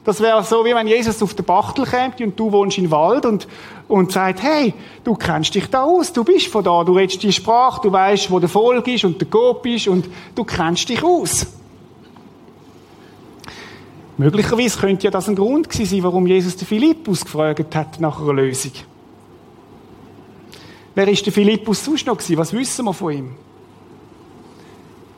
Das 0.04 0.20
wäre 0.20 0.44
so, 0.44 0.66
wie 0.66 0.74
wenn 0.74 0.88
Jesus 0.88 1.22
auf 1.22 1.36
den 1.36 1.46
Bachtel 1.46 1.86
käme 1.86 2.14
und 2.22 2.40
du 2.40 2.52
wohnst 2.52 2.80
im 2.80 2.90
Wald 2.90 3.28
und, 3.28 3.48
und 3.88 4.12
sagt, 4.12 4.42
hey, 4.42 4.74
du 5.04 5.14
kennst 5.14 5.54
dich 5.54 5.70
da 5.70 5.84
aus, 5.84 6.12
du 6.12 6.24
bist 6.24 6.48
von 6.48 6.64
da, 6.64 6.84
du 6.84 6.94
redest 6.94 7.22
die 7.22 7.32
Sprache, 7.32 7.82
du 7.84 7.92
weißt, 7.92 8.32
wo 8.32 8.40
der 8.40 8.50
Volk 8.50 8.88
ist 8.88 9.04
und 9.04 9.22
der 9.22 9.28
Gop 9.28 9.68
ist 9.68 9.88
und 9.88 10.10
du 10.34 10.44
kennst 10.44 10.90
dich 10.90 11.04
aus. 11.04 11.46
Möglicherweise 14.18 14.80
könnte 14.80 15.04
ja 15.04 15.12
das 15.12 15.30
ein 15.30 15.36
Grund 15.36 15.70
gewesen 15.70 15.90
sein, 15.98 16.04
warum 16.04 16.26
Jesus 16.26 16.56
den 16.56 16.68
Philippus 16.68 17.24
gefragt 17.24 17.76
hat 17.76 18.00
nach 18.00 18.20
einer 18.20 18.34
Lösung. 18.34 18.72
Wer 21.00 21.08
ist 21.08 21.26
der 21.26 21.32
Philippus 21.32 21.86
sonst 21.86 22.06
noch 22.06 22.18
gewesen? 22.18 22.36
Was 22.36 22.52
wissen 22.52 22.84
wir 22.84 22.94
von 22.94 23.14
ihm? 23.14 23.32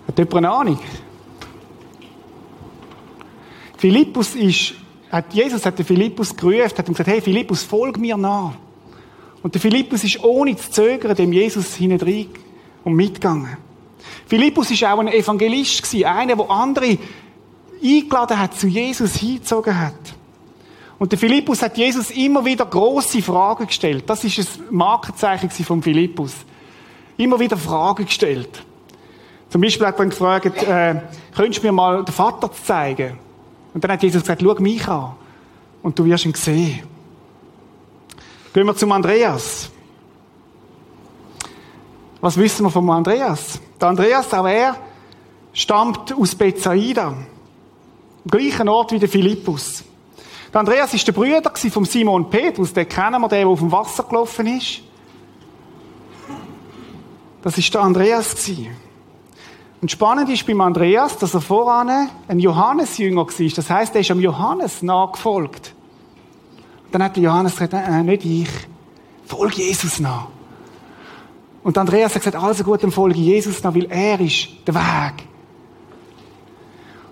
Hat 0.07 0.15
jemand 0.15 0.35
eine 0.35 0.51
Ahnung? 0.51 0.79
Philippus 3.77 4.35
ist, 4.35 4.75
hat, 5.11 5.33
Jesus 5.33 5.65
hat 5.65 5.79
den 5.79 5.85
Philippus 5.87 6.35
gerufen, 6.35 6.77
hat 6.77 6.87
ihm 6.87 6.93
gesagt, 6.93 7.09
hey 7.09 7.19
Philippus, 7.19 7.63
folg 7.63 7.97
mir 7.97 8.15
nach. 8.15 8.53
Und 9.41 9.55
der 9.55 9.59
Philippus 9.59 10.03
ist 10.03 10.23
ohne 10.23 10.55
zu 10.55 10.69
zögern 10.69 11.15
dem 11.15 11.33
Jesus 11.33 11.73
hinein 11.73 12.27
und 12.83 12.93
mitgegangen. 12.93 13.57
Philippus 14.27 14.69
ist 14.69 14.83
auch 14.83 14.99
ein 14.99 15.07
Evangelist 15.07 15.81
gewesen, 15.81 16.05
einer, 16.05 16.35
der 16.35 16.51
andere 16.51 16.99
eingeladen 17.83 18.37
hat, 18.37 18.53
zu 18.53 18.67
Jesus 18.67 19.15
hingezogen 19.15 19.79
hat. 19.79 19.95
Und 21.01 21.11
der 21.11 21.17
Philippus 21.17 21.63
hat 21.63 21.79
Jesus 21.79 22.11
immer 22.11 22.45
wieder 22.45 22.63
große 22.63 23.23
Fragen 23.23 23.65
gestellt. 23.65 24.03
Das 24.05 24.23
ist 24.23 24.37
ein 24.37 24.65
Markenzeichen 24.69 25.49
von 25.49 25.81
Philippus. 25.81 26.35
Immer 27.17 27.39
wieder 27.39 27.57
Fragen 27.57 28.05
gestellt. 28.05 28.63
Zum 29.49 29.61
Beispiel 29.61 29.87
hat 29.87 29.97
er 29.97 30.05
gefragt, 30.05 30.61
äh, 30.61 31.01
könntest 31.35 31.63
du 31.63 31.65
mir 31.65 31.71
mal 31.71 32.05
den 32.05 32.13
Vater 32.13 32.51
zeigen? 32.51 33.17
Und 33.73 33.83
dann 33.83 33.93
hat 33.93 34.03
Jesus 34.03 34.21
gesagt, 34.21 34.43
schau 34.43 34.53
mich 34.61 34.87
an. 34.87 35.13
Und 35.81 35.97
du 35.97 36.05
wirst 36.05 36.23
ihn 36.25 36.35
sehen. 36.35 36.83
Gehen 38.53 38.67
wir 38.67 38.75
zum 38.75 38.91
Andreas. 38.91 39.71
Was 42.19 42.37
wissen 42.37 42.63
wir 42.63 42.69
vom 42.69 42.87
Andreas? 42.91 43.59
Der 43.81 43.87
Andreas, 43.87 44.31
auch 44.35 44.45
er, 44.45 44.75
stammt 45.51 46.13
aus 46.13 46.35
Bethsaida. 46.35 47.07
Am 47.07 47.25
gleichen 48.29 48.69
Ort 48.69 48.91
wie 48.91 48.99
der 48.99 49.09
Philippus. 49.09 49.83
Der 50.53 50.59
Andreas 50.59 50.93
ist 50.93 51.07
der 51.07 51.13
Bruder 51.13 51.51
von 51.71 51.85
Simon 51.85 52.29
Petrus, 52.29 52.73
den 52.73 52.87
kennen 52.87 53.21
wir, 53.21 53.29
der, 53.29 53.39
der 53.39 53.47
auf 53.47 53.59
dem 53.59 53.71
Wasser 53.71 54.03
gelaufen 54.03 54.47
ist. 54.47 54.81
Das 57.41 57.57
ist 57.57 57.73
der 57.73 57.81
Andreas 57.81 58.35
Und 59.81 59.89
spannend 59.89 60.29
ist 60.29 60.45
beim 60.45 60.61
Andreas, 60.61 61.17
dass 61.17 61.33
er 61.33 61.41
voran 61.41 62.09
ein 62.27 62.39
Johannesjünger 62.39 63.25
war. 63.25 63.49
Das 63.55 63.69
heißt, 63.69 63.95
er 63.95 64.01
ist 64.01 64.11
am 64.11 64.19
Johannes 64.19 64.81
nachgefolgt. 64.81 65.73
Und 66.85 66.93
dann 66.93 67.03
hat 67.03 67.15
der 67.15 67.23
Johannes 67.23 67.53
gesagt, 67.53 67.73
äh, 67.73 68.03
nicht 68.03 68.25
ich, 68.25 68.49
folge 69.25 69.63
Jesus 69.63 69.99
nach. 69.99 70.27
Und 71.63 71.77
Andreas 71.77 72.13
hat 72.13 72.23
gesagt, 72.23 72.43
also 72.43 72.63
gut, 72.63 72.83
dann 72.83 72.91
folge 72.91 73.19
Jesus 73.19 73.63
nach, 73.63 73.73
weil 73.73 73.85
er 73.85 74.19
ist 74.19 74.49
der 74.67 74.75
Weg. 74.75 75.23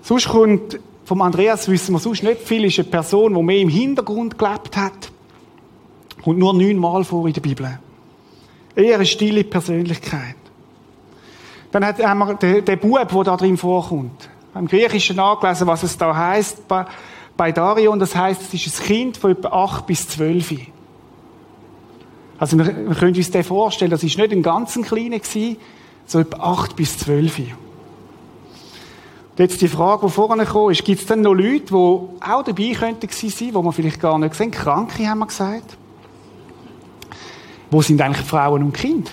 Sonst 0.02 0.28
kommt 0.28 0.80
vom 1.10 1.24
Andreas 1.24 1.68
wissen 1.68 1.94
wir 1.94 2.00
sonst 2.00 2.22
nicht 2.22 2.42
viel. 2.42 2.66
ist 2.66 2.78
eine 2.78 2.88
Person, 2.88 3.34
die 3.34 3.42
mehr 3.42 3.58
im 3.58 3.70
Hintergrund 3.70 4.38
gelebt 4.38 4.78
hat. 4.78 5.12
Und 6.22 6.38
nur 6.38 6.54
neunmal 6.54 7.04
vor 7.04 7.26
in 7.26 7.34
der 7.34 7.42
Bibel. 7.42 7.80
Eher 8.76 8.94
eine 8.94 9.08
stille 9.08 9.44
Persönlichkeit. 9.44 10.36
Dann 11.72 11.84
hat 11.84 11.98
wir 11.98 12.34
den, 12.36 12.80
Bub, 12.80 13.08
der 13.10 13.24
da 13.24 13.38
drin 13.38 13.58
vorkommt. 13.58 14.30
Im 14.54 14.68
Griechischen 14.68 15.16
nachgelesen, 15.16 15.66
was 15.66 15.82
es 15.82 15.98
da 15.98 16.16
heißt 16.16 16.68
bei, 16.68 17.52
Darion. 17.54 17.98
Das 17.98 18.16
heißt, 18.16 18.44
es 18.44 18.54
ist 18.54 18.80
ein 18.80 18.86
Kind 18.86 19.18
von 19.18 19.32
etwa 19.32 19.48
acht 19.48 19.88
bis 19.88 20.08
zwölf. 20.08 20.54
Also 22.38 22.56
wir, 22.56 22.66
können 22.66 23.16
uns 23.16 23.32
das 23.32 23.48
vorstellen, 23.48 23.90
das 23.90 24.04
ist 24.04 24.16
nicht 24.16 24.32
ein 24.32 24.44
ganz 24.44 24.80
kleiner 24.80 25.18
gewesen, 25.18 25.58
so 26.06 26.20
etwa 26.20 26.38
acht 26.52 26.76
bis 26.76 27.00
zwölf. 27.00 27.42
Jetzt 29.40 29.62
die 29.62 29.70
Frage, 29.70 30.06
die 30.06 30.12
vorne 30.12 30.44
kam, 30.46 30.70
ist, 30.70 30.84
gibt 30.84 31.00
es 31.00 31.08
denn 31.08 31.22
noch 31.22 31.34
Leute, 31.34 31.68
die 31.68 31.74
auch 31.74 32.44
dabei 32.44 32.76
könnten 32.78 33.08
sein, 33.10 33.32
die 33.40 33.52
man 33.54 33.72
vielleicht 33.72 34.02
gar 34.02 34.20
nicht 34.20 34.36
sehen? 34.36 34.52
Kranke, 34.52 35.08
haben 35.08 35.20
wir 35.20 35.28
gesagt. 35.28 35.78
Wo 37.72 37.82
sind 37.82 38.02
eigentlich 38.02 38.28
Frauen 38.28 38.64
und 38.64 38.74
Kinder? 38.74 39.10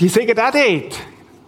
Die 0.00 0.08
sagen 0.08 0.40
auch 0.40 0.50
dort. 0.50 1.00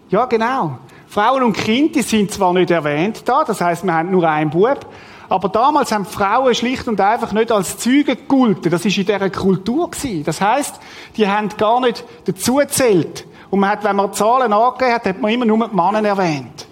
Ja, 0.08 0.24
genau. 0.26 0.78
Frauen 1.08 1.42
und 1.42 1.54
Kinder, 1.54 1.94
die 1.94 2.02
sind 2.02 2.30
zwar 2.30 2.52
nicht 2.52 2.70
erwähnt 2.70 3.22
da, 3.24 3.42
das 3.42 3.60
heißt, 3.60 3.82
wir 3.82 3.92
haben 3.92 4.12
nur 4.12 4.28
einen 4.28 4.50
Bub, 4.50 4.86
aber 5.34 5.48
damals 5.48 5.90
haben 5.90 6.04
Frauen 6.04 6.54
schlicht 6.54 6.86
und 6.86 7.00
einfach 7.00 7.32
nicht 7.32 7.50
als 7.50 7.76
Züge 7.78 8.14
gegolten. 8.14 8.70
Das 8.70 8.84
ist 8.84 8.96
in 8.96 9.04
dieser 9.04 9.30
Kultur 9.30 9.90
gewesen. 9.90 10.22
Das 10.22 10.40
heißt, 10.40 10.78
die 11.16 11.26
haben 11.26 11.48
gar 11.56 11.80
nicht 11.80 12.04
dazugezählt. 12.24 13.26
Und 13.50 13.58
man 13.58 13.70
hat, 13.70 13.82
wenn 13.82 13.96
man 13.96 14.12
Zahlen 14.12 14.52
angegeben 14.52 14.92
hat, 14.92 15.04
hat 15.06 15.20
man 15.20 15.32
immer 15.32 15.44
nur 15.44 15.68
die 15.68 15.74
Männer 15.74 16.06
erwähnt. 16.06 16.68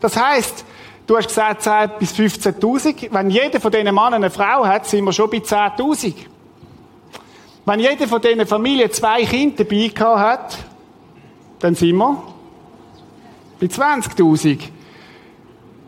Das 0.00 0.16
heißt, 0.16 0.64
du 1.06 1.16
hast 1.16 1.28
gesagt 1.28 1.62
10 1.62 1.90
bis 2.00 2.12
15.000. 2.12 3.12
Wenn 3.12 3.30
jeder 3.30 3.60
von 3.60 3.70
diesen 3.70 3.84
Männern 3.84 4.14
eine 4.14 4.30
Frau 4.30 4.66
hat, 4.66 4.86
sind 4.86 5.04
wir 5.04 5.12
schon 5.12 5.30
bei 5.30 5.38
10.000. 5.38 6.12
Wenn 7.64 7.78
jeder 7.78 8.08
von 8.08 8.20
diesen 8.20 8.44
Familien 8.44 8.90
zwei 8.90 9.22
Kinder 9.24 9.62
dabei 9.62 9.88
hat, 10.20 10.58
dann 11.60 11.76
sind 11.76 11.94
wir 11.94 12.20
bei 13.60 13.68
20.000. 13.68 14.62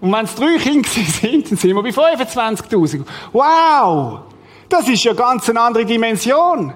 Und 0.02 0.12
wenn 0.12 0.24
es 0.24 0.34
drei 0.34 0.58
Kinder 0.58 0.88
sind, 1.20 1.50
dann 1.50 1.56
sind 1.56 1.76
wir 1.76 1.82
bei 1.82 1.90
25.000. 1.90 3.04
Wow! 3.32 4.18
Das 4.68 4.88
ist 4.88 5.04
ja 5.04 5.12
ganz 5.12 5.48
eine 5.48 5.60
andere 5.60 5.86
Dimension. 5.86 6.74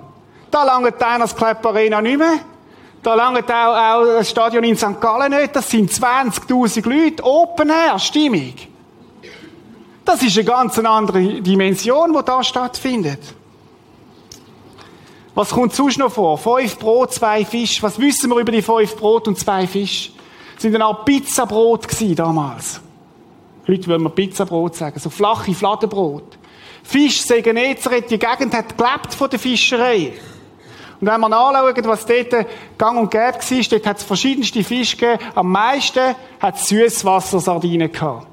Da 0.48 0.62
langt 0.62 1.02
einer 1.02 1.24
das 1.24 1.34
Club 1.34 1.66
Arena 1.66 2.00
nicht 2.00 2.18
mehr. 2.18 2.38
Da 3.02 3.14
langt 3.14 3.50
auch, 3.50 3.76
auch 3.76 4.04
das 4.04 4.30
Stadion 4.30 4.62
in 4.62 4.76
St. 4.76 5.00
Gallen 5.00 5.32
nicht. 5.32 5.56
Das 5.56 5.68
sind 5.68 5.90
20.000 5.90 6.88
Leute. 6.88 7.24
Open 7.24 7.68
Air, 7.68 7.98
Stimmung. 7.98 8.54
Das 10.04 10.22
ist 10.22 10.36
eine 10.36 10.44
ganz 10.44 10.78
andere 10.78 11.40
Dimension, 11.42 12.12
die 12.12 12.24
da 12.24 12.44
stattfindet. 12.44 13.20
Was 15.34 15.50
kommt 15.50 15.74
sonst 15.74 15.98
noch 15.98 16.12
vor? 16.12 16.38
Fünf 16.38 16.78
Brot, 16.78 17.12
zwei 17.12 17.44
Fisch. 17.44 17.82
Was 17.82 17.98
wissen 17.98 18.30
wir 18.30 18.38
über 18.38 18.52
die 18.52 18.62
fünf 18.62 18.96
Brot 18.96 19.26
und 19.26 19.36
zwei 19.36 19.66
Fisch? 19.66 20.12
Das 20.54 20.62
sind 20.62 20.76
eine 20.76 20.84
Art 20.84 21.04
Pizzabrot 21.04 21.88
damals. 22.16 22.80
Heute 23.68 23.86
würden 23.88 24.04
wir 24.04 24.10
Pizzabrot 24.10 24.76
sagen. 24.76 24.98
So 24.98 25.10
flache 25.10 25.52
Fladenbrot. 25.52 26.38
Fisch, 26.84 27.22
Segenezeret, 27.22 28.10
die 28.10 28.18
Gegend 28.18 28.54
hat 28.54 28.78
gelebt 28.78 29.12
von 29.12 29.28
der 29.28 29.38
Fischerei. 29.38 30.12
Und 31.00 31.08
wenn 31.08 31.20
wir 31.20 31.26
anschauen, 31.26 31.84
was 31.84 32.06
dort 32.06 32.46
gang 32.78 32.98
und 32.98 33.10
gäbe 33.10 33.34
war, 33.34 33.62
dort 33.70 33.86
hat 33.86 33.98
es 33.98 34.04
verschiedenste 34.04 34.62
Fische 34.62 34.96
gegeben. 34.96 35.18
Am 35.34 35.50
meisten 35.50 36.14
hat 36.40 36.56
es 36.56 36.68
Süßwassersardinen 36.68 37.90
gehabt. 37.90 38.26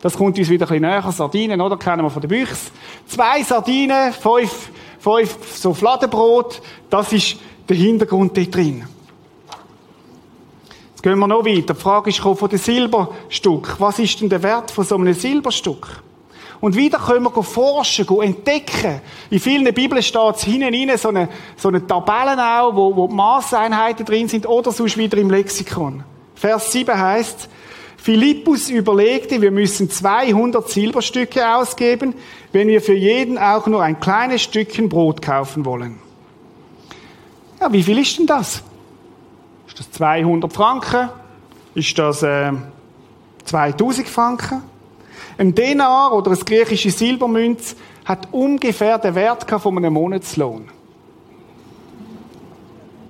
Das 0.00 0.18
kommt 0.18 0.38
uns 0.38 0.50
wieder 0.50 0.66
ein 0.66 0.68
bisschen 0.68 0.82
näher. 0.82 1.12
Sardinen, 1.12 1.60
oder? 1.62 1.78
Kennen 1.78 2.02
wir 2.02 2.10
von 2.10 2.20
den 2.20 2.28
Büchs. 2.28 2.70
Zwei 3.06 3.42
Sardinen, 3.42 4.12
fünf, 4.12 4.68
fünf 5.00 5.38
so 5.56 5.72
Fladenbrot. 5.72 6.60
Das 6.90 7.10
ist 7.10 7.36
der 7.66 7.76
Hintergrund 7.76 8.36
dort 8.36 8.54
drin. 8.54 8.84
Gehen 11.04 11.18
wir 11.18 11.26
noch 11.26 11.44
weiter. 11.44 11.74
Die 11.74 11.80
Frage 11.80 12.08
ist 12.08 12.20
von 12.20 12.48
den 12.48 12.58
Silberstück. 12.58 13.78
Was 13.78 13.98
ist 13.98 14.22
denn 14.22 14.30
der 14.30 14.42
Wert 14.42 14.70
von 14.70 14.86
so 14.86 14.94
einem 14.94 15.12
Silberstück? 15.12 16.02
Und 16.62 16.74
wieder 16.76 16.96
können 16.96 17.24
wir 17.24 17.42
forschen, 17.42 18.08
entdecken. 18.22 19.02
In 19.28 19.38
vielen 19.38 19.74
Bibeln 19.74 20.02
steht 20.02 20.36
es 20.36 20.44
hinten 20.44 20.74
rein, 20.74 20.96
so 20.96 21.10
eine, 21.10 21.28
so 21.58 21.68
eine 21.68 21.86
Tabelle 21.86 22.42
auch, 22.42 22.74
wo, 22.74 22.96
wo 22.96 23.06
die 23.06 23.14
Maßeinheiten 23.16 24.06
drin 24.06 24.28
sind, 24.28 24.46
oder 24.46 24.72
sonst 24.72 24.96
wieder 24.96 25.18
im 25.18 25.28
Lexikon. 25.28 26.04
Vers 26.36 26.72
7 26.72 26.98
heißt, 26.98 27.50
Philippus 27.98 28.70
überlegte, 28.70 29.42
wir 29.42 29.50
müssen 29.50 29.90
200 29.90 30.70
Silberstücke 30.70 31.54
ausgeben, 31.54 32.14
wenn 32.52 32.68
wir 32.68 32.80
für 32.80 32.94
jeden 32.94 33.36
auch 33.36 33.66
nur 33.66 33.82
ein 33.82 34.00
kleines 34.00 34.40
Stückchen 34.40 34.88
Brot 34.88 35.20
kaufen 35.20 35.66
wollen. 35.66 35.98
Ja, 37.60 37.70
wie 37.70 37.82
viel 37.82 37.98
ist 37.98 38.18
denn 38.18 38.26
das? 38.26 38.62
Ist 39.74 39.80
das 39.80 39.90
200 39.92 40.52
Franken? 40.52 41.08
Ist 41.74 41.98
das 41.98 42.22
äh, 42.22 42.52
2000 43.44 44.08
Franken? 44.08 44.62
Ein 45.36 45.52
Denar 45.52 46.12
oder 46.12 46.30
ein 46.30 46.38
griechische 46.38 46.92
Silbermünz 46.92 47.74
hat 48.04 48.28
ungefähr 48.30 48.98
den 48.98 49.16
Wert 49.16 49.50
von 49.50 49.76
einem 49.76 49.94
Monatslohn. 49.94 50.68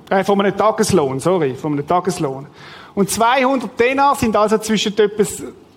Äh, 0.08 0.24
von 0.24 0.40
einem 0.40 0.56
Tageslohn, 0.56 1.20
sorry, 1.20 1.54
von 1.54 1.74
einem 1.74 1.86
Tageslohn. 1.86 2.46
Und 2.94 3.10
200 3.10 3.78
Denar 3.78 4.14
sind 4.14 4.34
also 4.34 4.56
zwischen 4.56 4.96
etwa 4.96 5.24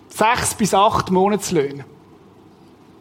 sechs 0.08 0.54
bis 0.54 0.74
acht 0.74 1.12
Monatslöhne. 1.12 1.84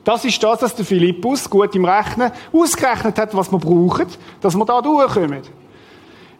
Das 0.02 0.24
ist 0.24 0.42
das, 0.42 0.62
was 0.62 0.74
der 0.74 0.84
Philippus 0.84 1.48
gut 1.48 1.74
im 1.76 1.84
Rechnen 1.84 2.32
ausgerechnet 2.52 3.16
hat, 3.16 3.36
was 3.36 3.52
wir 3.52 3.58
brauchen, 3.58 4.06
dass 4.40 4.56
wir 4.56 4.64
da 4.64 4.80
durchkommen. 4.80 5.42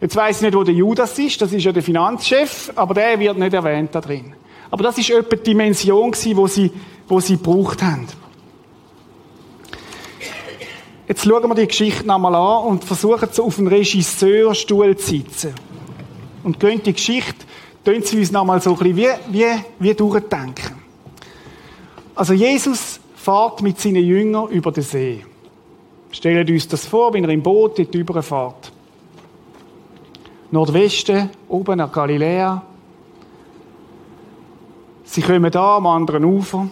Jetzt 0.07 0.15
weiss 0.15 0.37
ich 0.37 0.43
nicht, 0.43 0.55
wo 0.55 0.63
der 0.63 0.73
Judas 0.73 1.19
ist, 1.19 1.43
das 1.43 1.53
ist 1.53 1.65
ja 1.65 1.73
der 1.73 1.83
Finanzchef, 1.83 2.71
aber 2.77 2.95
der 2.95 3.19
wird 3.19 3.37
nicht 3.39 3.53
erwähnt 3.53 3.93
da 3.93 4.01
drin. 4.01 4.37
Aber 4.71 4.85
das 4.85 4.99
ist 4.99 5.11
etwa 5.11 5.35
die 5.35 5.43
Dimension, 5.43 6.13
die 6.13 6.19
sie 6.47 6.71
wo 7.09 7.19
sie 7.19 7.37
gebraucht 7.37 7.83
haben. 7.83 8.07
Jetzt 11.09 11.25
schauen 11.25 11.49
wir 11.49 11.57
die 11.57 11.67
Geschichte 11.67 12.07
nochmal 12.07 12.37
an 12.37 12.69
und 12.69 12.85
versuchen 12.85 13.29
so 13.33 13.47
auf 13.47 13.57
den 13.57 13.67
Regisseurstuhl 13.67 14.97
zu 14.97 15.09
sitzen. 15.09 15.55
Und 16.45 16.61
gehen 16.61 16.81
die 16.85 16.93
Geschichte, 16.93 17.45
tun 17.85 18.01
sie 18.05 18.21
uns 18.21 18.31
nochmal 18.31 18.63
so 18.63 18.75
ein 18.75 18.77
bisschen 18.77 18.97
wie, 18.97 19.09
wie, 19.31 19.65
wie 19.81 19.95
durchdenken. 19.95 20.77
Also 22.15 22.33
Jesus 22.33 23.01
fährt 23.17 23.61
mit 23.61 23.81
seinen 23.81 24.05
Jüngern 24.05 24.51
über 24.51 24.71
den 24.71 24.85
See. 24.85 25.25
Stellen 26.13 26.49
uns 26.49 26.69
das 26.69 26.87
vor, 26.87 27.13
wenn 27.13 27.25
er 27.25 27.31
im 27.31 27.43
Boot 27.43 27.81
dort 27.81 27.93
überfährt. 27.93 28.71
Nordwesten, 30.51 31.31
oben 31.49 31.79
nach 31.79 31.91
Galiläa. 31.91 32.63
Sie 35.05 35.23
kommen 35.23 35.51
da 35.51 35.77
am 35.77 35.87
anderen 35.87 36.25
Ufer. 36.25 36.69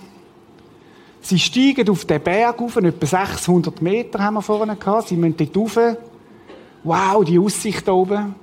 Sie 1.21 1.39
steigen 1.39 1.89
auf 1.89 2.05
den 2.05 2.23
Berg 2.23 2.61
auf, 2.61 2.77
etwa 2.77 3.07
600 3.07 3.81
Meter 3.81 4.19
haben 4.19 4.35
wir 4.35 4.43
vorne 4.43 4.77
gehabt. 4.77 5.09
Sie 5.09 5.17
müssen 5.17 5.37
dort 5.37 5.57
rauf. 5.57 5.97
Wow, 6.85 7.25
die 7.25 7.39
Aussicht 7.39 7.89
da 7.89 7.93
oben. 7.93 8.35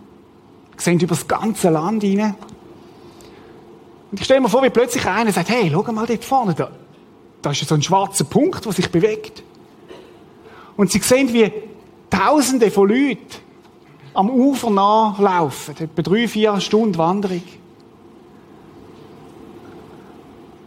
Sie 0.78 0.84
sehen 0.84 1.00
über 1.00 1.16
das 1.16 1.28
ganze 1.28 1.70
Land 1.70 2.04
rein. 2.04 2.36
Und 4.12 4.20
ich 4.20 4.26
stelle 4.26 4.42
mir 4.42 4.50
vor, 4.50 4.64
wie 4.64 4.70
plötzlich 4.70 5.06
einer 5.06 5.32
sagt, 5.32 5.50
hey, 5.50 5.70
schau 5.72 5.90
mal 5.92 6.06
dort 6.06 6.26
vorne, 6.26 6.54
da, 6.54 6.72
da 7.42 7.52
ist 7.52 7.68
so 7.68 7.76
ein 7.76 7.82
schwarzer 7.82 8.26
Punkt, 8.26 8.66
der 8.66 8.72
sich 8.74 8.90
bewegt. 8.92 9.44
Und 10.76 10.92
sie 10.92 11.00
sehen, 11.00 11.32
wie 11.32 11.52
Tausende 12.10 12.70
von 12.72 12.90
Leuten 12.90 13.51
am 14.14 14.30
Ufer 14.30 14.70
nachlaufen. 14.70 15.76
Etwa 15.78 16.02
drei, 16.02 16.28
vier 16.28 16.60
Stunden 16.60 16.98
Wanderung. 16.98 17.44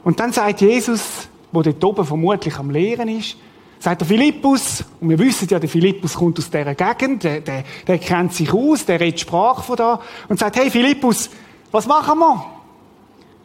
Und 0.04 0.20
dann 0.20 0.32
sagt 0.32 0.60
Jesus, 0.60 1.28
wo 1.50 1.62
dort 1.62 1.82
oben 1.82 2.04
vermutlich 2.04 2.56
am 2.58 2.70
Lehren 2.70 3.08
ist, 3.08 3.36
sagt 3.78 4.00
der 4.00 4.08
Philippus, 4.08 4.84
und 5.00 5.10
wir 5.10 5.18
wissen 5.18 5.48
ja, 5.48 5.58
der 5.58 5.68
Philippus 5.68 6.14
kommt 6.14 6.38
aus 6.38 6.50
dieser 6.50 6.74
Gegend, 6.74 7.24
der, 7.24 7.40
der, 7.40 7.64
der 7.86 7.98
kennt 7.98 8.32
sich 8.32 8.52
aus, 8.52 8.84
der 8.84 9.00
redet 9.00 9.20
Sprache 9.20 9.62
von 9.62 9.76
da, 9.76 10.00
und 10.28 10.38
sagt, 10.38 10.56
hey 10.56 10.70
Philippus, 10.70 11.30
was 11.70 11.86
machen 11.86 12.18
wir? 12.18 12.44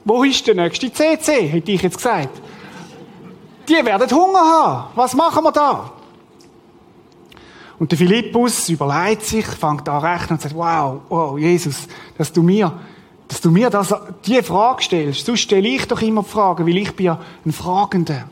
Wo 0.06 0.24
ist 0.24 0.48
der 0.48 0.56
nächste 0.56 0.92
CC? 0.92 1.48
Hätte 1.48 1.72
ich 1.72 1.82
jetzt 1.82 1.98
gesagt. 1.98 2.42
Die 3.68 3.86
werden 3.86 4.10
Hunger 4.10 4.40
haben. 4.40 4.84
Was 4.96 5.14
machen 5.14 5.44
wir 5.44 5.52
da? 5.52 5.92
Und 7.80 7.92
der 7.92 7.98
Philippus 7.98 8.68
überlegt 8.70 9.24
sich, 9.24 9.46
fängt 9.46 9.88
an 9.88 10.04
rechnen 10.04 10.32
und 10.32 10.42
sagt, 10.42 10.56
wow, 10.56 11.02
wow, 11.08 11.40
Jesus, 11.40 11.88
dass 12.18 12.32
du 12.32 12.44
mir 12.44 12.74
dass 13.30 13.42
du 13.42 13.52
mir 13.52 13.70
das, 13.70 13.94
die 14.26 14.42
Frage 14.42 14.82
stellst. 14.82 15.24
Sonst 15.24 15.42
stelle 15.42 15.68
ich 15.68 15.86
doch 15.86 16.02
immer 16.02 16.24
Fragen, 16.24 16.66
weil 16.66 16.78
ich 16.78 16.92
bin 16.96 17.06
ja 17.06 17.22
ein 17.46 17.52
Fragender. 17.52 18.28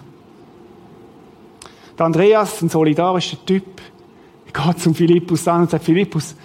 Der 1.98 2.06
Andreas, 2.06 2.64
ein 2.64 2.70
solidarischer 2.70 3.38
Typ, 3.46 3.80
geht 4.52 4.80
zum 4.80 4.96
Philippus 4.96 5.48
an 5.48 5.62
und 5.62 5.70
sagt, 5.70 5.86
Philippus, 5.86 6.36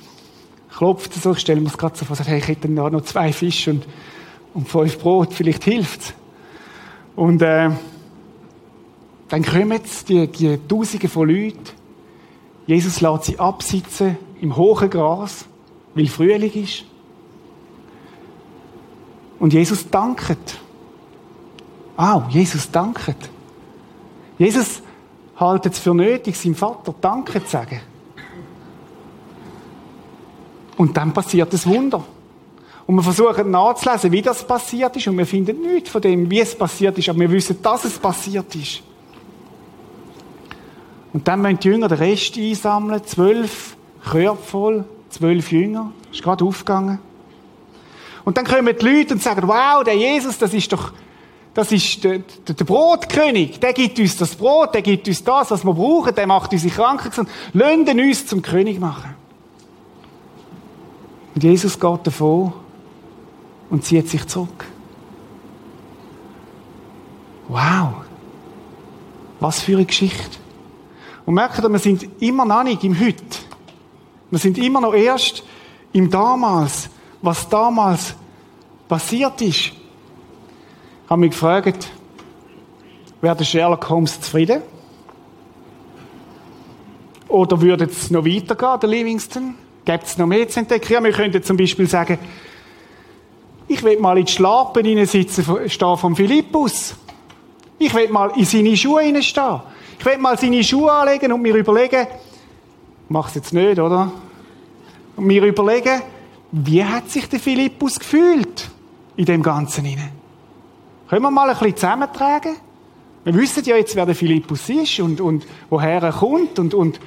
klopft 0.77 1.15
so, 1.15 1.33
ich 1.33 1.39
stelle 1.39 1.63
mir 1.63 1.69
das 1.69 1.79
gerade 1.79 1.97
so 1.97 2.05
vor, 2.05 2.15
sagt, 2.15 2.29
hey, 2.29 2.41
ich 2.41 2.49
hätte 2.49 2.69
da 2.69 2.91
noch 2.91 3.01
zwei 3.05 3.33
Fische 3.33 3.71
und, 3.71 3.87
und 4.53 4.69
fünf 4.69 4.99
Brot, 4.99 5.33
vielleicht 5.33 5.65
hilft's. 5.65 6.13
Und, 7.17 7.41
äh, 7.41 7.71
dann 9.31 9.43
kommen 9.43 9.81
die, 10.11 10.27
die 10.27 10.59
Tausende 10.69 11.09
von 11.09 11.27
Leuten. 11.27 11.82
Jesus 12.67 13.01
lässt 13.01 13.25
sie 13.25 13.39
absitzen 13.39 14.17
im 14.41 14.57
hohen 14.57 14.89
Gras, 14.89 15.45
weil 15.95 16.07
Frühling 16.07 16.53
ist. 16.53 16.85
Und 19.39 19.53
Jesus 19.53 19.89
danket. 19.91 20.59
Wow, 21.97 22.25
Jesus 22.29 22.71
danket. 22.71 23.17
Jesus 24.39 24.83
haltet 25.37 25.75
es 25.75 25.79
für 25.81 25.95
nötig, 25.95 26.37
seinem 26.37 26.55
Vater 26.55 26.95
Danke 27.01 27.45
zu 27.45 27.51
sagen. 27.51 27.81
Und 30.77 30.97
dann 30.97 31.13
passiert 31.13 31.53
das 31.53 31.67
Wunder. 31.67 32.03
Und 32.87 32.97
wir 32.97 33.03
versuchen 33.03 33.51
nachzulesen, 33.51 34.11
wie 34.11 34.23
das 34.23 34.47
passiert 34.47 34.97
ist, 34.97 35.07
und 35.07 35.17
wir 35.19 35.27
finden 35.27 35.61
nichts 35.61 35.91
von 35.91 36.03
dem, 36.03 36.29
wie 36.31 36.41
es 36.41 36.57
passiert 36.57 36.99
ist, 36.99 37.09
aber 37.09 37.21
wir 37.21 37.31
wissen, 37.31 37.61
dass 37.63 37.85
es 37.85 37.99
passiert 37.99 38.55
ist. 38.55 38.83
Und 41.13 41.29
dann 41.29 41.43
müssen 41.43 41.61
die 41.61 41.69
Jünger 41.69 41.89
den 41.89 41.99
Rest 41.99 42.37
einsammeln, 42.37 43.05
zwölf 43.05 43.77
Körper 44.05 44.37
voll, 44.43 44.85
zwölf 45.11 45.53
Jünger. 45.53 45.93
Ist 46.11 46.23
gerade 46.23 46.45
aufgegangen. 46.45 46.99
Und 48.25 48.37
dann 48.37 48.45
kommen 48.45 48.75
die 48.79 48.85
Leute 48.85 49.15
und 49.15 49.23
sagen, 49.23 49.47
wow, 49.47 49.83
der 49.85 49.95
Jesus, 49.97 50.39
das 50.39 50.55
ist 50.55 50.73
doch, 50.73 50.93
das 51.55 51.73
ist 51.73 52.03
der, 52.05 52.21
der, 52.21 52.55
der 52.55 52.65
Brotkönig. 52.65 53.61
Der 53.61 53.73
gibt 53.73 53.99
uns 53.99 54.17
das 54.17 54.35
Brot, 54.35 54.75
der 54.75 54.83
gibt 54.83 55.09
uns 55.09 55.23
das, 55.23 55.51
was 55.51 55.65
wir 55.65 55.75
brauchen, 55.75 56.15
der 56.15 56.27
macht 56.27 56.53
unsere 56.53 56.73
Kranken 56.73 57.11
gesund. 57.11 57.29
Lassen 57.53 58.01
uns 58.01 58.27
zum 58.27 58.41
König 58.43 58.81
machen. 58.81 59.15
Und 61.35 61.43
Jesus 61.43 61.79
geht 61.79 62.07
davon 62.07 62.53
und 63.71 63.85
zieht 63.85 64.09
sich 64.09 64.27
zurück. 64.27 64.67
Wow. 67.49 67.95
Was 69.41 69.61
für 69.61 69.77
eine 69.77 69.85
Geschichte. 69.85 70.42
Und 71.25 71.35
merkt 71.35 71.63
wir 71.63 71.79
sind 71.79 72.09
immer 72.21 72.45
noch 72.45 72.65
nicht 72.65 72.83
im 72.85 72.99
Heute. 72.99 73.23
Wir 74.31 74.39
sind 74.39 74.59
immer 74.59 74.81
noch 74.81 74.95
erst 74.95 75.45
im 75.93 76.11
Damals, 76.11 76.89
was 77.21 77.49
damals 77.49 78.15
passiert 78.89 79.41
ist. 79.43 79.59
Ich 79.59 79.75
habe 81.09 81.21
mich 81.21 81.31
gefragt, 81.31 81.89
wäre 83.21 83.45
Sherlock 83.45 83.89
Holmes 83.89 84.21
zufrieden? 84.21 84.63
Oder 87.29 87.61
würde 87.61 87.85
es 87.85 88.11
noch 88.11 88.25
weitergehen, 88.25 88.81
der 88.81 88.89
Livingston? 88.89 89.55
Gibt 89.85 90.05
es 90.05 90.19
noch 90.19 90.27
mehr 90.27 90.49
zu 90.49 90.61
entdecken? 90.61 91.05
Wir 91.05 91.13
könnten 91.13 91.43
zum 91.43 91.57
Beispiel 91.57 91.87
sagen, 91.87 92.19
ich 93.69 93.83
will 93.83 93.99
mal 94.01 94.19
in 94.19 94.27
die 94.27 94.33
Schlappen 94.33 94.85
hineinsitzen, 94.85 95.45
stehen 95.69 95.97
vom 95.97 96.15
Philippus. 96.15 96.95
Ich 97.79 97.95
will 97.95 98.09
mal 98.09 98.33
in 98.37 98.45
seine 98.45 98.77
Schuhe 98.77 99.03
hineinstehen. 99.03 99.61
Ich 100.03 100.07
will 100.07 100.19
mal 100.19 100.37
seine 100.37 100.65
Schuhe 100.65 100.91
anlegen 100.91 101.31
und 101.31 101.43
mir 101.43 101.55
überlegen, 101.55 102.09
mach's 103.09 103.37
jetzt 103.37 103.53
nicht, 103.53 103.79
oder? 103.79 104.11
Und 105.15 105.25
mir 105.25 105.45
überlegen, 105.45 106.03
wie 106.51 106.85
hat 106.85 107.09
sich 107.09 107.29
der 107.29 107.39
Philippus 107.39 108.01
gefühlt 108.01 108.69
in 109.15 109.27
dem 109.27 109.45
Ganzen 109.45 109.85
hinein? 109.85 110.11
Können 111.09 111.23
wir 111.23 111.31
mal 111.31 111.49
ein 111.49 111.57
bisschen 111.57 111.77
zusammentragen? 111.77 112.57
Wir 113.23 113.33
wissen 113.33 113.63
ja 113.63 113.77
jetzt, 113.77 113.95
wer 113.95 114.05
der 114.05 114.17
Philippus 114.17 114.69
ist 114.71 114.99
und, 114.99 115.21
und 115.21 115.47
woher 115.71 116.03
er 116.03 116.13
kommt 116.13 116.59
und, 116.59 116.75
und, 116.75 116.99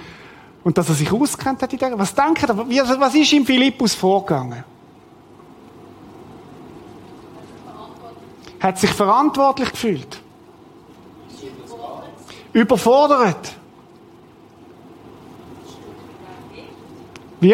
und 0.64 0.78
dass 0.78 0.88
er 0.88 0.96
sich 0.96 1.12
auskennt 1.12 1.62
hat 1.64 1.74
Was 2.00 2.16
denkt 2.16 2.48
ihr? 2.70 2.86
Was 2.98 3.14
ist 3.14 3.34
im 3.34 3.46
Philippus 3.46 3.94
vorgegangen? 3.94 4.64
Hat 8.62 8.80
sich 8.80 8.92
verantwortlich 8.92 9.70
gefühlt? 9.74 10.15
Überfordert. 12.56 13.54
Wie? 17.42 17.54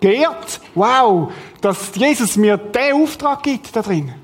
Geehrt. 0.00 0.60
Wow, 0.74 1.30
dass 1.60 1.94
Jesus 1.94 2.34
mir 2.36 2.56
den 2.56 2.94
Auftrag 2.94 3.42
gibt 3.42 3.76
da 3.76 3.82
drin. 3.82 4.14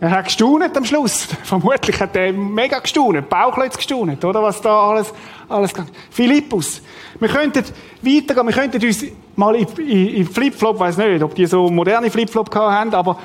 Er 0.00 0.10
hat 0.12 0.24
gestaunet 0.24 0.74
am 0.74 0.84
Schluss. 0.86 1.24
Vermutlich 1.44 2.00
hat 2.00 2.16
er 2.16 2.32
mega 2.32 2.78
gestaunet. 2.78 3.28
Bauchlötz 3.28 3.76
gestaunet, 3.76 4.24
oder? 4.24 4.42
Was 4.42 4.62
da 4.62 4.88
alles, 4.88 5.12
alles 5.46 5.74
kann. 5.74 5.88
Philippus. 6.10 6.80
Wir 7.20 7.28
könnten 7.28 7.64
weitergehen. 8.00 8.46
Wir 8.46 8.54
könnten 8.54 8.82
uns 8.82 9.04
mal 9.36 9.54
in, 9.56 9.68
in, 9.76 10.08
in 10.08 10.26
Flipflop, 10.26 10.78
weiß 10.78 10.96
nicht, 10.96 11.22
ob 11.22 11.34
die 11.34 11.44
so 11.44 11.68
moderne 11.68 12.10
Flipflop 12.10 12.54
haben, 12.54 12.94
aber 12.94 13.18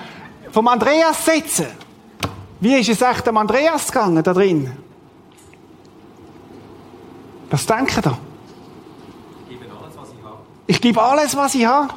vom 0.53 0.67
Andreas 0.67 1.25
setzen. 1.25 1.65
Wie 2.59 2.75
ist 2.75 2.87
es 2.87 3.01
echt 3.01 3.25
dem 3.25 3.37
Andreas 3.37 3.91
gegangen 3.91 4.23
da 4.23 4.33
drin? 4.33 4.71
Was 7.49 7.65
denken 7.65 8.01
da? 8.01 8.17
Ich 10.67 10.79
gebe 10.79 11.01
alles, 11.01 11.35
was 11.35 11.55
ich 11.55 11.65
habe. 11.65 11.93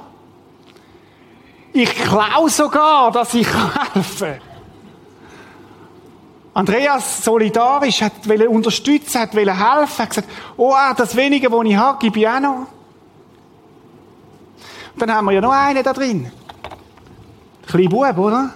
Ich 1.73 1.95
klaue 1.95 2.49
sogar, 2.49 3.13
dass 3.13 3.35
ich 3.35 3.47
helfen 3.47 4.19
kann. 4.19 4.41
Andreas 6.55 7.23
solidarisch 7.23 8.01
hat 8.01 8.27
unterstützen, 8.49 9.21
hat 9.21 9.35
helfen, 9.35 9.99
hat 9.99 10.09
gesagt, 10.09 10.29
oh, 10.57 10.73
ah, 10.73 10.95
das 10.95 11.15
Wenige, 11.15 11.53
was 11.53 11.67
ich 11.67 11.77
habe, 11.77 11.99
gebe 11.99 12.19
ich 12.19 12.27
auch 12.27 12.41
noch. 12.41 12.67
Und 14.95 15.03
dann 15.03 15.13
haben 15.13 15.27
wir 15.27 15.33
ja 15.33 15.43
noch 15.43 15.53
einen 15.53 15.85
da 15.85 15.93
drin. 15.93 16.33
Kleiner 17.67 17.89
Bub, 17.89 18.19
oder? 18.19 18.51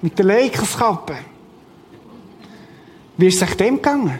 Mit 0.00 0.18
der 0.18 0.26
Lakers-Kappe. 0.26 1.14
Wie 3.16 3.28
ist 3.28 3.40
es 3.40 3.48
euch 3.48 3.56
dem 3.56 3.76
gegangen? 3.76 4.18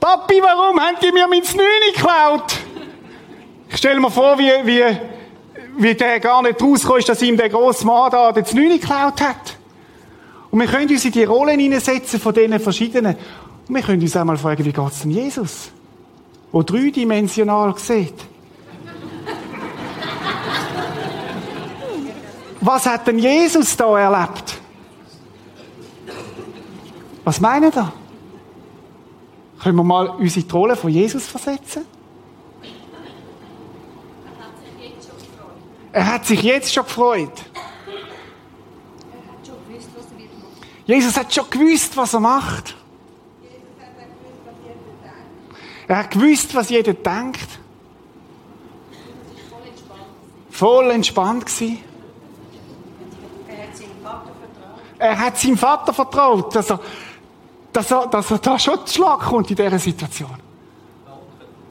Papi, 0.00 0.40
warum 0.42 0.78
haben 0.80 0.96
die 1.00 1.12
mir 1.12 1.28
mein 1.28 1.42
Znüni 1.42 1.92
geklaut? 1.94 2.56
Ich 3.70 3.76
stelle 3.76 4.00
mir 4.00 4.10
vor, 4.10 4.38
wie, 4.38 4.50
wie, 4.64 4.82
wie 5.78 5.94
der 5.94 6.20
gar 6.20 6.42
nicht 6.42 6.60
rauskommt, 6.60 7.08
dass 7.08 7.22
ihm 7.22 7.36
der 7.36 7.48
grosse 7.48 7.86
Mann 7.86 8.10
da 8.10 8.32
den 8.32 8.44
Znüni 8.44 8.78
geklaut 8.78 9.20
hat. 9.20 9.56
Und 10.50 10.60
wir 10.60 10.66
können 10.66 10.88
uns 10.88 11.04
in 11.04 11.12
die 11.12 11.24
Rollen 11.24 11.58
hineinsetzen 11.58 12.20
von 12.20 12.34
diesen 12.34 12.60
verschiedenen. 12.60 13.16
Und 13.68 13.74
wir 13.74 13.82
können 13.82 14.02
uns 14.02 14.16
auch 14.16 14.24
mal 14.24 14.36
fragen, 14.36 14.64
wie 14.64 14.72
geht 14.72 14.90
es 14.90 15.00
denn 15.00 15.10
Jesus? 15.10 15.70
Wo 16.52 16.62
dreidimensional 16.62 17.76
sieht. 17.78 18.33
Was 22.64 22.86
hat 22.86 23.06
denn 23.06 23.18
Jesus 23.18 23.76
da 23.76 23.98
erlebt? 23.98 24.58
Was 27.22 27.38
meinen 27.38 27.70
da? 27.70 27.92
Können 29.62 29.76
wir 29.76 29.84
mal 29.84 30.08
uns 30.08 30.34
in 30.36 30.48
die 30.48 30.50
Rolle 30.50 30.74
von 30.74 30.88
Jesus 30.90 31.26
versetzen? 31.26 31.84
Er 35.92 36.06
hat 36.06 36.24
sich 36.24 36.42
jetzt 36.42 36.72
schon 36.72 36.84
gefreut. 36.84 37.44
Jesus 40.86 41.18
hat 41.18 41.34
schon 41.34 41.50
gewusst, 41.50 41.94
was 41.98 42.14
er 42.14 42.20
macht. 42.20 42.74
Er 45.86 45.98
hat 45.98 46.10
gewusst, 46.10 46.54
was 46.54 46.70
jeder 46.70 46.94
denkt. 46.94 47.58
Voll 50.48 50.90
entspannt 50.92 51.44
gewesen. 51.44 51.93
Er 55.04 55.18
hat 55.18 55.36
seinem 55.36 55.58
Vater 55.58 55.92
vertraut, 55.92 56.54
dass 56.56 56.70
er, 56.70 56.80
dass 57.74 57.90
er, 57.90 58.06
dass 58.06 58.30
er 58.30 58.38
da 58.38 58.58
schon 58.58 58.86
zu 58.86 58.94
Schlag 58.94 59.20
kommt 59.20 59.50
in 59.50 59.56
dieser 59.56 59.78
Situation. 59.78 60.38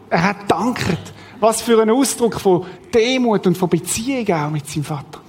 Er 0.07 0.23
hat 0.23 0.37
danket. 0.47 0.99
Was 1.39 1.63
für 1.63 1.81
ein 1.81 1.89
Ausdruck 1.89 2.39
von 2.39 2.63
Demut 2.93 3.47
und 3.47 3.57
von 3.57 3.69
Beziehung 3.69 4.31
auch 4.35 4.51
mit 4.51 4.69
seinem 4.69 4.83
Vater. 4.83 5.19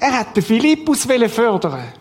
Er 0.00 0.18
hat 0.18 0.36
den 0.36 0.42
Philippus 0.42 1.04
fördern. 1.04 1.78
Er 1.78 1.92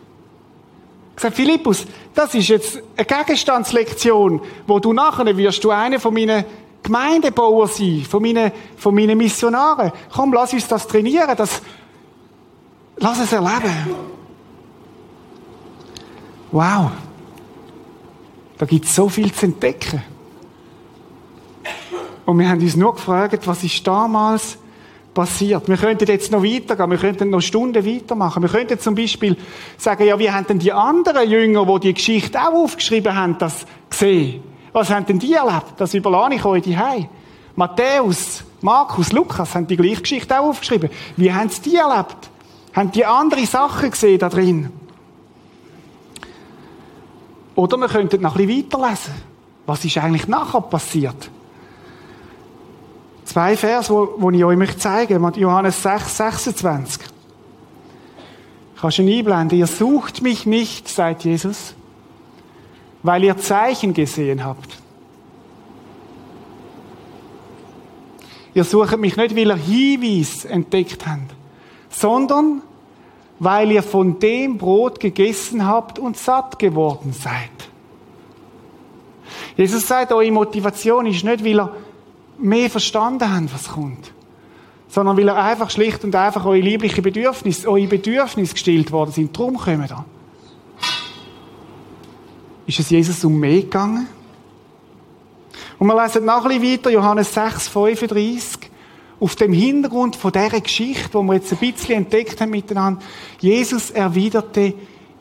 gesagt, 1.15 1.35
Philippus, 1.35 1.85
das 2.15 2.33
ist 2.33 2.47
jetzt 2.47 2.81
eine 2.97 3.05
Gegenstandslektion, 3.05 4.41
wo 4.65 4.79
du 4.79 4.93
nachher 4.93 5.37
wirst 5.37 5.63
du 5.63 5.69
einer 5.69 5.99
von 5.99 6.11
meinen 6.11 6.43
Gemeindebauern 6.81 7.69
sein, 7.69 8.03
von 8.09 8.23
meinen, 8.23 8.51
von 8.77 8.95
meinen 8.95 9.15
Missionaren. 9.15 9.91
Komm, 10.11 10.33
lass 10.33 10.53
uns 10.53 10.67
das 10.67 10.87
trainieren, 10.87 11.37
das, 11.37 11.61
lass 12.97 13.19
es 13.19 13.33
erleben. 13.33 13.95
Wow. 16.51 16.91
Da 18.57 18.65
gibt 18.65 18.85
es 18.85 18.95
so 18.95 19.09
viel 19.09 19.31
zu 19.33 19.47
entdecken. 19.47 20.01
Und 22.25 22.39
wir 22.39 22.49
haben 22.49 22.61
uns 22.61 22.75
nur 22.75 22.95
gefragt, 22.95 23.45
was 23.45 23.63
ist 23.63 23.85
damals 23.85 24.57
passiert. 25.13 25.67
Wir 25.67 25.77
könnten 25.77 26.07
jetzt 26.07 26.31
noch 26.31 26.43
weitergehen, 26.43 26.91
wir 26.91 26.97
könnten 26.97 27.29
noch 27.29 27.41
Stunden 27.41 27.85
weitermachen. 27.85 28.41
Wir 28.41 28.49
könnten 28.49 28.79
zum 28.79 28.95
Beispiel 28.95 29.37
sagen, 29.77 30.05
ja, 30.05 30.17
wie 30.17 30.29
haben 30.29 30.47
denn 30.47 30.59
die 30.59 30.73
anderen 30.73 31.29
Jünger, 31.29 31.65
die 31.65 31.87
die 31.87 31.93
Geschichte 31.93 32.39
auch 32.39 32.53
aufgeschrieben 32.53 33.15
haben, 33.15 33.37
das 33.37 33.65
gesehen? 33.89 34.43
Was 34.73 34.89
haben 34.89 35.05
denn 35.05 35.19
die 35.19 35.33
erlebt? 35.33 35.73
Das 35.77 35.93
überlasse 35.93 36.35
ich 36.35 36.45
euch 36.45 36.63
die 36.63 36.77
Matthäus, 37.55 38.43
Markus, 38.61 39.13
Lukas 39.13 39.55
haben 39.55 39.67
die 39.67 39.77
gleiche 39.77 40.01
Geschichte 40.01 40.37
auch 40.37 40.49
aufgeschrieben. 40.49 40.89
Wie 41.15 41.31
haben 41.31 41.49
sie 41.49 41.61
die 41.61 41.75
erlebt? 41.77 42.29
Haben 42.75 42.91
die 42.91 43.05
andere 43.05 43.45
Sachen 43.45 43.89
gesehen 43.89 44.19
da 44.19 44.27
drin? 44.27 44.69
Oder 47.55 47.77
wir 47.77 47.87
könnten 47.87 48.21
noch 48.21 48.35
ein 48.35 48.45
bisschen 48.45 48.65
weiterlesen. 48.65 49.13
Was 49.65 49.85
ist 49.85 49.97
eigentlich 49.97 50.27
nachher 50.27 50.61
passiert? 50.61 51.31
Zwei 53.23 53.55
Vers, 53.55 53.89
wo 53.89 54.29
ich 54.29 54.43
euch 54.43 54.77
zeigen 54.77 55.21
möchte. 55.21 55.39
Johannes 55.39 55.81
6, 55.81 56.17
26. 56.17 57.01
Kannst 58.79 58.97
du 58.97 59.03
ihn 59.03 59.19
einblenden? 59.19 59.57
Ihr 59.57 59.67
sucht 59.67 60.21
mich 60.21 60.45
nicht, 60.45 60.89
sagt 60.89 61.23
Jesus, 61.23 61.73
weil 63.03 63.23
ihr 63.23 63.37
Zeichen 63.37 63.93
gesehen 63.93 64.43
habt. 64.43 64.77
Ihr 68.53 68.63
sucht 68.63 68.97
mich 68.97 69.15
nicht, 69.15 69.35
weil 69.35 69.47
ihr 69.47 69.55
Hinweis 69.55 70.45
entdeckt 70.45 71.05
habt, 71.07 71.34
sondern 71.89 72.61
weil 73.39 73.71
ihr 73.71 73.83
von 73.83 74.19
dem 74.19 74.57
Brot 74.57 74.99
gegessen 74.99 75.65
habt 75.65 75.99
und 75.99 76.17
satt 76.17 76.57
geworden 76.57 77.13
seid. 77.13 77.49
Jesus 79.57 79.87
sagt, 79.87 80.11
eure 80.11 80.31
Motivation 80.31 81.05
ist 81.05 81.23
nicht, 81.23 81.43
weil 81.43 81.59
ihr 81.59 81.75
mehr 82.37 82.69
verstanden 82.69 83.33
habt, 83.33 83.53
was 83.53 83.69
kommt, 83.69 84.11
sondern 84.87 85.17
weil 85.17 85.27
ihr 85.27 85.35
einfach 85.35 85.69
schlicht 85.69 86.03
und 86.03 86.15
einfach 86.15 86.45
eure 86.45 86.59
lieblichen 86.59 87.03
Bedürfnisse, 87.03 87.69
eure 87.69 87.87
Bedürfnisse 87.87 88.53
gestillt 88.53 88.91
worden 88.91 89.11
sind. 89.11 89.37
Darum 89.37 89.57
kommen 89.57 89.85
da. 89.87 90.05
Ist 92.67 92.79
es 92.79 92.89
Jesus 92.89 93.23
um 93.23 93.39
mehr 93.39 93.61
gegangen? 93.61 94.07
Und 95.77 95.87
wir 95.87 96.01
lesen 96.01 96.25
noch 96.25 96.45
ein 96.45 96.59
bisschen 96.59 96.73
weiter, 96.73 96.89
Johannes 96.89 97.33
6, 97.33 97.67
35. 97.67 98.71
Auf 99.19 99.35
dem 99.35 99.53
Hintergrund 99.53 100.15
von 100.15 100.31
dieser 100.31 100.59
Geschichte, 100.61 101.13
wo 101.13 101.23
wir 101.23 101.35
jetzt 101.35 101.51
ein 101.51 101.59
bisschen 101.59 101.95
entdeckt 101.95 102.41
haben 102.41 102.51
miteinander, 102.51 103.01
Jesus 103.39 103.91
erwiderte, 103.91 104.73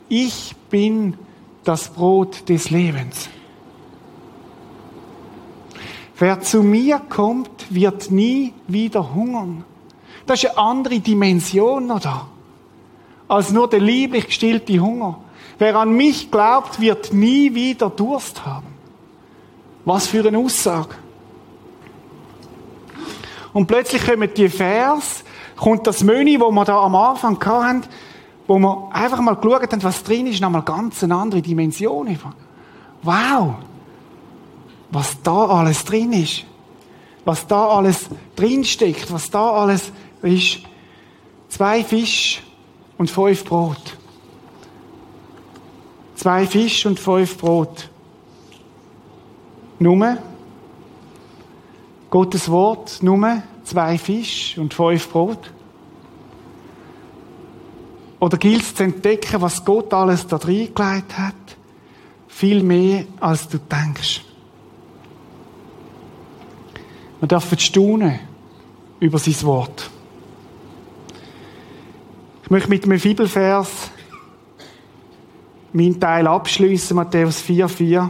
ich 0.09 0.55
bin 0.68 1.14
das 1.62 1.88
Brot 1.88 2.49
des 2.49 2.70
Lebens. 2.70 3.28
Wer 6.18 6.40
zu 6.40 6.62
mir 6.62 7.01
kommt, 7.09 7.51
wird 7.70 8.11
nie 8.11 8.53
wieder 8.68 9.14
hungern. 9.14 9.64
Das 10.26 10.42
ist 10.42 10.51
eine 10.51 10.59
andere 10.59 11.01
Dimension 11.01 11.88
da. 11.88 12.28
Als 13.26 13.51
nur 13.51 13.68
der 13.68 13.80
lieblich 13.80 14.26
gestillte 14.26 14.78
Hunger. 14.78 15.18
Wer 15.59 15.76
an 15.76 15.92
mich 15.92 16.30
glaubt, 16.30 16.80
wird 16.80 17.12
nie 17.12 17.55
wieder 17.55 17.90
Durst 17.90 18.45
haben. 18.45 18.66
Was 19.84 20.07
für 20.07 20.26
eine 20.26 20.38
Aussage. 20.38 20.95
Und 23.55 23.68
plötzlich 23.68 24.05
kommen 24.05 24.28
die 24.36 24.48
Vers, 24.48 25.24
kommt 25.57 25.86
das 25.86 26.02
Menü, 26.02 26.40
wo 26.40 26.50
wir 26.50 26.64
da 26.64 26.82
am 26.82 26.96
Anfang 26.96 27.42
hatten, 27.42 27.84
wo 28.48 28.59
wir 28.59 28.88
einfach 28.92 29.20
mal 29.20 29.36
geschaut 29.36 29.72
haben, 29.72 29.82
was 29.82 30.02
drin 30.02 30.26
ist, 30.26 30.42
nochmal 30.42 30.62
ganz 30.62 31.02
eine 31.02 31.14
andere 31.14 31.40
Dimension. 31.40 32.18
Wow! 33.02 33.55
Was 34.90 35.22
da 35.22 35.46
alles 35.46 35.84
drin 35.84 36.12
ist. 36.12 36.44
Was 37.24 37.46
da 37.46 37.68
alles 37.68 38.11
drin 38.36 38.64
steckt, 38.64 39.11
was 39.12 39.30
da 39.30 39.52
alles 39.52 39.92
ist. 40.22 40.59
Zwei 41.48 41.84
Fisch 41.84 42.42
und 42.98 43.09
fünf 43.09 43.44
Brot. 43.44 43.96
Zwei 46.16 46.46
Fisch 46.46 46.84
und 46.86 46.98
fünf 46.98 47.38
Brot. 47.38 47.88
Nummer 49.78 50.18
Gottes 52.15 52.49
Wort, 52.49 53.03
Nummer 53.03 53.43
zwei 53.65 53.99
Fisch 53.99 54.57
und 54.57 54.73
fünf 54.73 55.11
Brot? 55.11 55.51
Oder 58.21 58.39
gilt 58.39 58.62
es 58.62 58.73
zu 58.73 58.85
entdecken, 58.85 59.41
was 59.41 59.65
Gott 59.65 59.93
alles 59.93 60.25
da 60.25 60.37
reingelegt 60.37 61.19
hat? 61.19 61.35
Viel 62.29 62.62
mehr, 62.62 63.07
als 63.19 63.49
du 63.49 63.59
denkst. 63.59 64.23
Wir 67.19 67.27
dürfen 67.27 67.59
staunen 67.59 68.21
über 69.01 69.19
sein 69.19 69.43
Wort. 69.43 69.91
Ich 72.45 72.51
möchte 72.51 72.69
mit 72.69 72.85
einem 72.85 73.01
Bibelvers 73.01 73.91
meinen 75.73 75.99
Teil 75.99 76.29
abschließen, 76.29 76.95
Matthäus 76.95 77.43
4,4. 77.43 78.09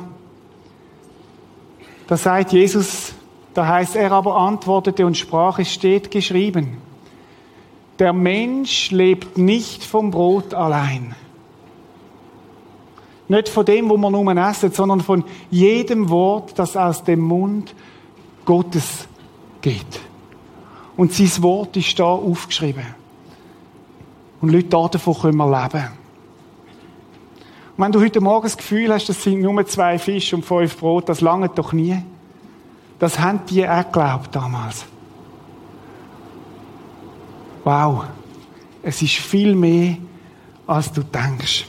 Da 2.06 2.16
sagt 2.18 2.52
Jesus, 2.52 3.13
da 3.54 3.66
heißt 3.66 3.96
er 3.96 4.12
aber 4.12 4.36
antwortete 4.36 5.06
und 5.06 5.16
sprach, 5.16 5.58
es 5.58 5.72
steht 5.72 6.10
geschrieben, 6.10 6.76
der 7.98 8.12
Mensch 8.12 8.90
lebt 8.90 9.38
nicht 9.38 9.84
vom 9.84 10.10
Brot 10.10 10.52
allein. 10.52 11.14
Nicht 13.28 13.48
von 13.48 13.64
dem, 13.64 13.88
wo 13.88 13.96
man 13.96 14.12
nur 14.12 14.36
essen, 14.36 14.72
sondern 14.72 15.00
von 15.00 15.24
jedem 15.50 16.10
Wort, 16.10 16.58
das 16.58 16.76
aus 16.76 17.04
dem 17.04 17.20
Mund 17.20 17.74
Gottes 18.44 19.08
geht. 19.62 20.00
Und 20.96 21.12
sein 21.12 21.42
Wort 21.42 21.76
ist 21.76 21.98
da 21.98 22.04
aufgeschrieben. 22.04 22.84
Und 24.40 24.50
Leute, 24.50 24.68
davon 24.68 25.14
können 25.14 25.36
wir 25.38 25.46
leben. 25.46 25.84
Und 27.76 27.84
wenn 27.84 27.92
du 27.92 28.00
heute 28.00 28.20
Morgen 28.20 28.44
das 28.44 28.56
Gefühl 28.56 28.92
hast, 28.92 29.08
das 29.08 29.22
sind 29.22 29.40
nur 29.40 29.66
zwei 29.66 29.98
Fische 29.98 30.36
und 30.36 30.44
fünf 30.44 30.78
Brot, 30.78 31.08
das 31.08 31.20
lange 31.20 31.48
doch 31.48 31.72
nie. 31.72 31.96
Das 32.98 33.18
haben 33.18 33.40
die 33.48 33.66
auch 33.68 33.84
geglaubt 33.84 34.34
damals. 34.34 34.84
Wow. 37.64 38.04
Es 38.82 39.00
ist 39.02 39.14
viel 39.14 39.54
mehr, 39.54 39.96
als 40.66 40.92
du 40.92 41.02
denkst. 41.02 41.66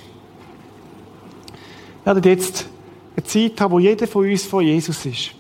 Wir 2.04 2.14
werden 2.16 2.30
jetzt 2.30 2.68
eine 3.16 3.26
Zeit 3.26 3.60
haben, 3.60 3.72
wo 3.72 3.80
jeder 3.80 4.08
von 4.08 4.30
uns 4.30 4.44
vor 4.44 4.62
Jesus 4.62 5.06
ist. 5.06 5.32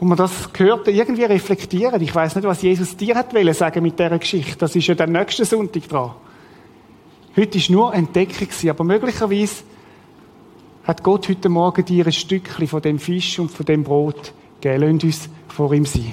Und 0.00 0.08
man 0.08 0.18
das 0.18 0.52
gehört, 0.52 0.88
irgendwie 0.88 1.24
reflektieren. 1.24 2.00
Ich 2.02 2.14
weiß 2.14 2.36
nicht, 2.36 2.44
was 2.44 2.62
Jesus 2.62 2.96
dir 2.96 3.14
hat 3.14 3.32
wollen 3.34 3.54
sagen 3.54 3.82
mit 3.82 3.98
dieser 3.98 4.18
Geschichte. 4.18 4.56
Das 4.58 4.74
ist 4.76 4.86
ja 4.86 4.94
der 4.94 5.06
nächste 5.06 5.44
Sonntag 5.44 5.88
dran. 5.88 6.12
Heute 7.36 7.58
ist 7.58 7.70
nur 7.70 7.94
Entdeckung 7.94 8.48
aber 8.70 8.84
möglicherweise 8.84 9.62
hat 10.86 11.02
Gott 11.02 11.28
heute 11.28 11.48
Morgen 11.48 11.84
dir 11.84 12.06
ein 12.06 12.12
Stückchen 12.12 12.68
von 12.68 12.80
dem 12.80 13.00
Fisch 13.00 13.40
und 13.40 13.50
von 13.50 13.66
dem 13.66 13.82
Brot 13.82 14.32
gegeben. 14.60 14.92
Lasst 14.92 15.04
uns 15.04 15.28
vor 15.48 15.72
ihm 15.72 15.84
sein. 15.84 16.12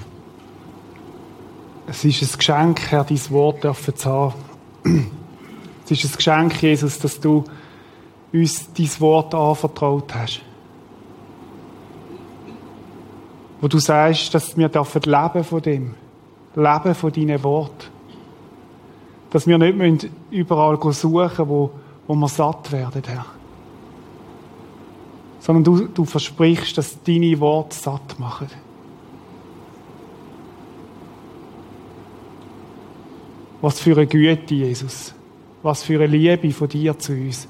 Es 1.85 2.03
ist 2.03 2.23
ein 2.23 2.37
Geschenk, 2.37 2.81
Herr, 2.89 3.03
dein 3.03 3.29
Wort 3.29 3.63
dürfen 3.63 3.95
zu 3.95 4.09
haben. 4.09 4.33
Es 5.85 5.91
ist 5.91 6.05
ein 6.05 6.15
Geschenk, 6.15 6.61
Jesus, 6.61 6.97
dass 6.97 7.19
du 7.19 7.43
uns 8.31 8.73
dein 8.73 8.89
Wort 8.99 9.35
anvertraut 9.35 10.15
hast. 10.15 10.41
Wo 13.61 13.67
du 13.67 13.77
sagst, 13.77 14.33
dass 14.33 14.57
wir 14.57 14.69
dürfen 14.69 15.01
leben 15.03 15.43
von 15.43 15.61
dem. 15.61 15.93
Leben 16.55 16.95
von 16.95 17.11
deinen 17.11 17.43
Worten. 17.43 17.91
Dass 19.29 19.45
wir 19.45 19.57
nicht 19.57 20.09
überall 20.31 20.79
suchen 20.93 21.47
wo, 21.47 21.71
wo 22.07 22.15
wir 22.15 22.27
satt 22.27 22.71
werden, 22.71 23.03
Herr. 23.05 23.25
Sondern 25.43 25.65
du, 25.65 25.87
du 25.87 26.05
versprichst, 26.05 26.77
dass 26.77 27.03
deine 27.03 27.37
Worte 27.41 27.75
satt 27.75 28.17
machen. 28.17 28.47
Was 33.59 33.81
für 33.81 33.97
eine 33.97 34.07
Güte, 34.07 34.55
Jesus. 34.55 35.13
Was 35.61 35.83
für 35.83 35.95
eine 35.95 36.07
Liebe 36.07 36.49
von 36.51 36.69
dir 36.69 36.97
zu 36.97 37.11
uns. 37.11 37.49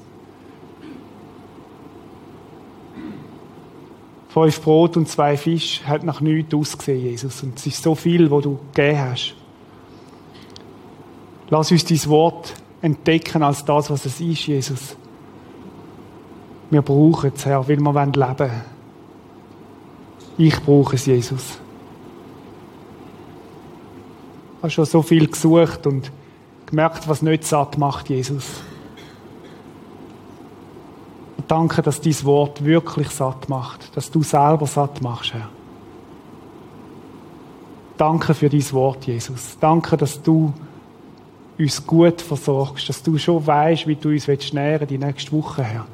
Fünf 4.28 4.60
Brot 4.62 4.96
und 4.96 5.08
zwei 5.08 5.36
Fisch 5.36 5.80
hat 5.84 6.02
nach 6.02 6.20
nichts 6.20 6.52
ausgesehen, 6.52 7.00
Jesus. 7.00 7.44
Und 7.44 7.56
es 7.56 7.66
ist 7.68 7.80
so 7.80 7.94
viel, 7.94 8.28
wo 8.28 8.40
du 8.40 8.58
gegeben 8.74 8.98
hast. 8.98 9.36
Lass 11.48 11.70
uns 11.70 11.84
dein 11.84 12.04
Wort 12.06 12.54
entdecken 12.82 13.44
als 13.44 13.64
das, 13.64 13.88
was 13.88 14.04
es 14.04 14.20
ist, 14.20 14.48
Jesus. 14.48 14.96
Wir 16.70 16.82
brauchen 16.82 17.32
es, 17.34 17.46
Herr, 17.46 17.68
weil 17.68 17.78
wir 17.78 17.92
leben 17.92 18.38
wollen. 18.38 18.62
Ich 20.36 20.60
brauche 20.62 20.96
es, 20.96 21.06
Jesus. 21.06 21.58
Ich 24.56 24.62
habe 24.62 24.70
schon 24.70 24.84
so 24.86 25.02
viel 25.02 25.26
gesucht 25.28 25.86
und 25.86 26.10
gemerkt, 26.66 27.08
was 27.08 27.22
nicht 27.22 27.44
satt 27.44 27.78
macht, 27.78 28.08
Jesus. 28.08 28.62
Und 31.36 31.50
danke, 31.50 31.82
dass 31.82 32.00
dein 32.00 32.24
Wort 32.24 32.64
wirklich 32.64 33.10
satt 33.10 33.48
macht, 33.48 33.96
dass 33.96 34.10
du 34.10 34.22
selber 34.22 34.66
satt 34.66 35.02
machst, 35.02 35.34
Herr. 35.34 35.48
Danke 37.96 38.34
für 38.34 38.48
dein 38.48 38.72
Wort, 38.72 39.06
Jesus. 39.06 39.56
Danke, 39.60 39.96
dass 39.96 40.20
du 40.20 40.52
uns 41.58 41.86
gut 41.86 42.20
versorgst, 42.20 42.88
dass 42.88 43.02
du 43.02 43.16
schon 43.18 43.46
weißt, 43.46 43.86
wie 43.86 43.94
du 43.94 44.08
uns 44.08 44.52
nähren 44.52 44.88
die 44.88 44.98
nächste 44.98 45.30
Woche, 45.30 45.62
Herr. 45.62 45.86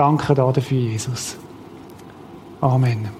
Danke 0.00 0.34
dafür, 0.34 0.78
Jesus. 0.78 1.36
Amen. 2.62 3.19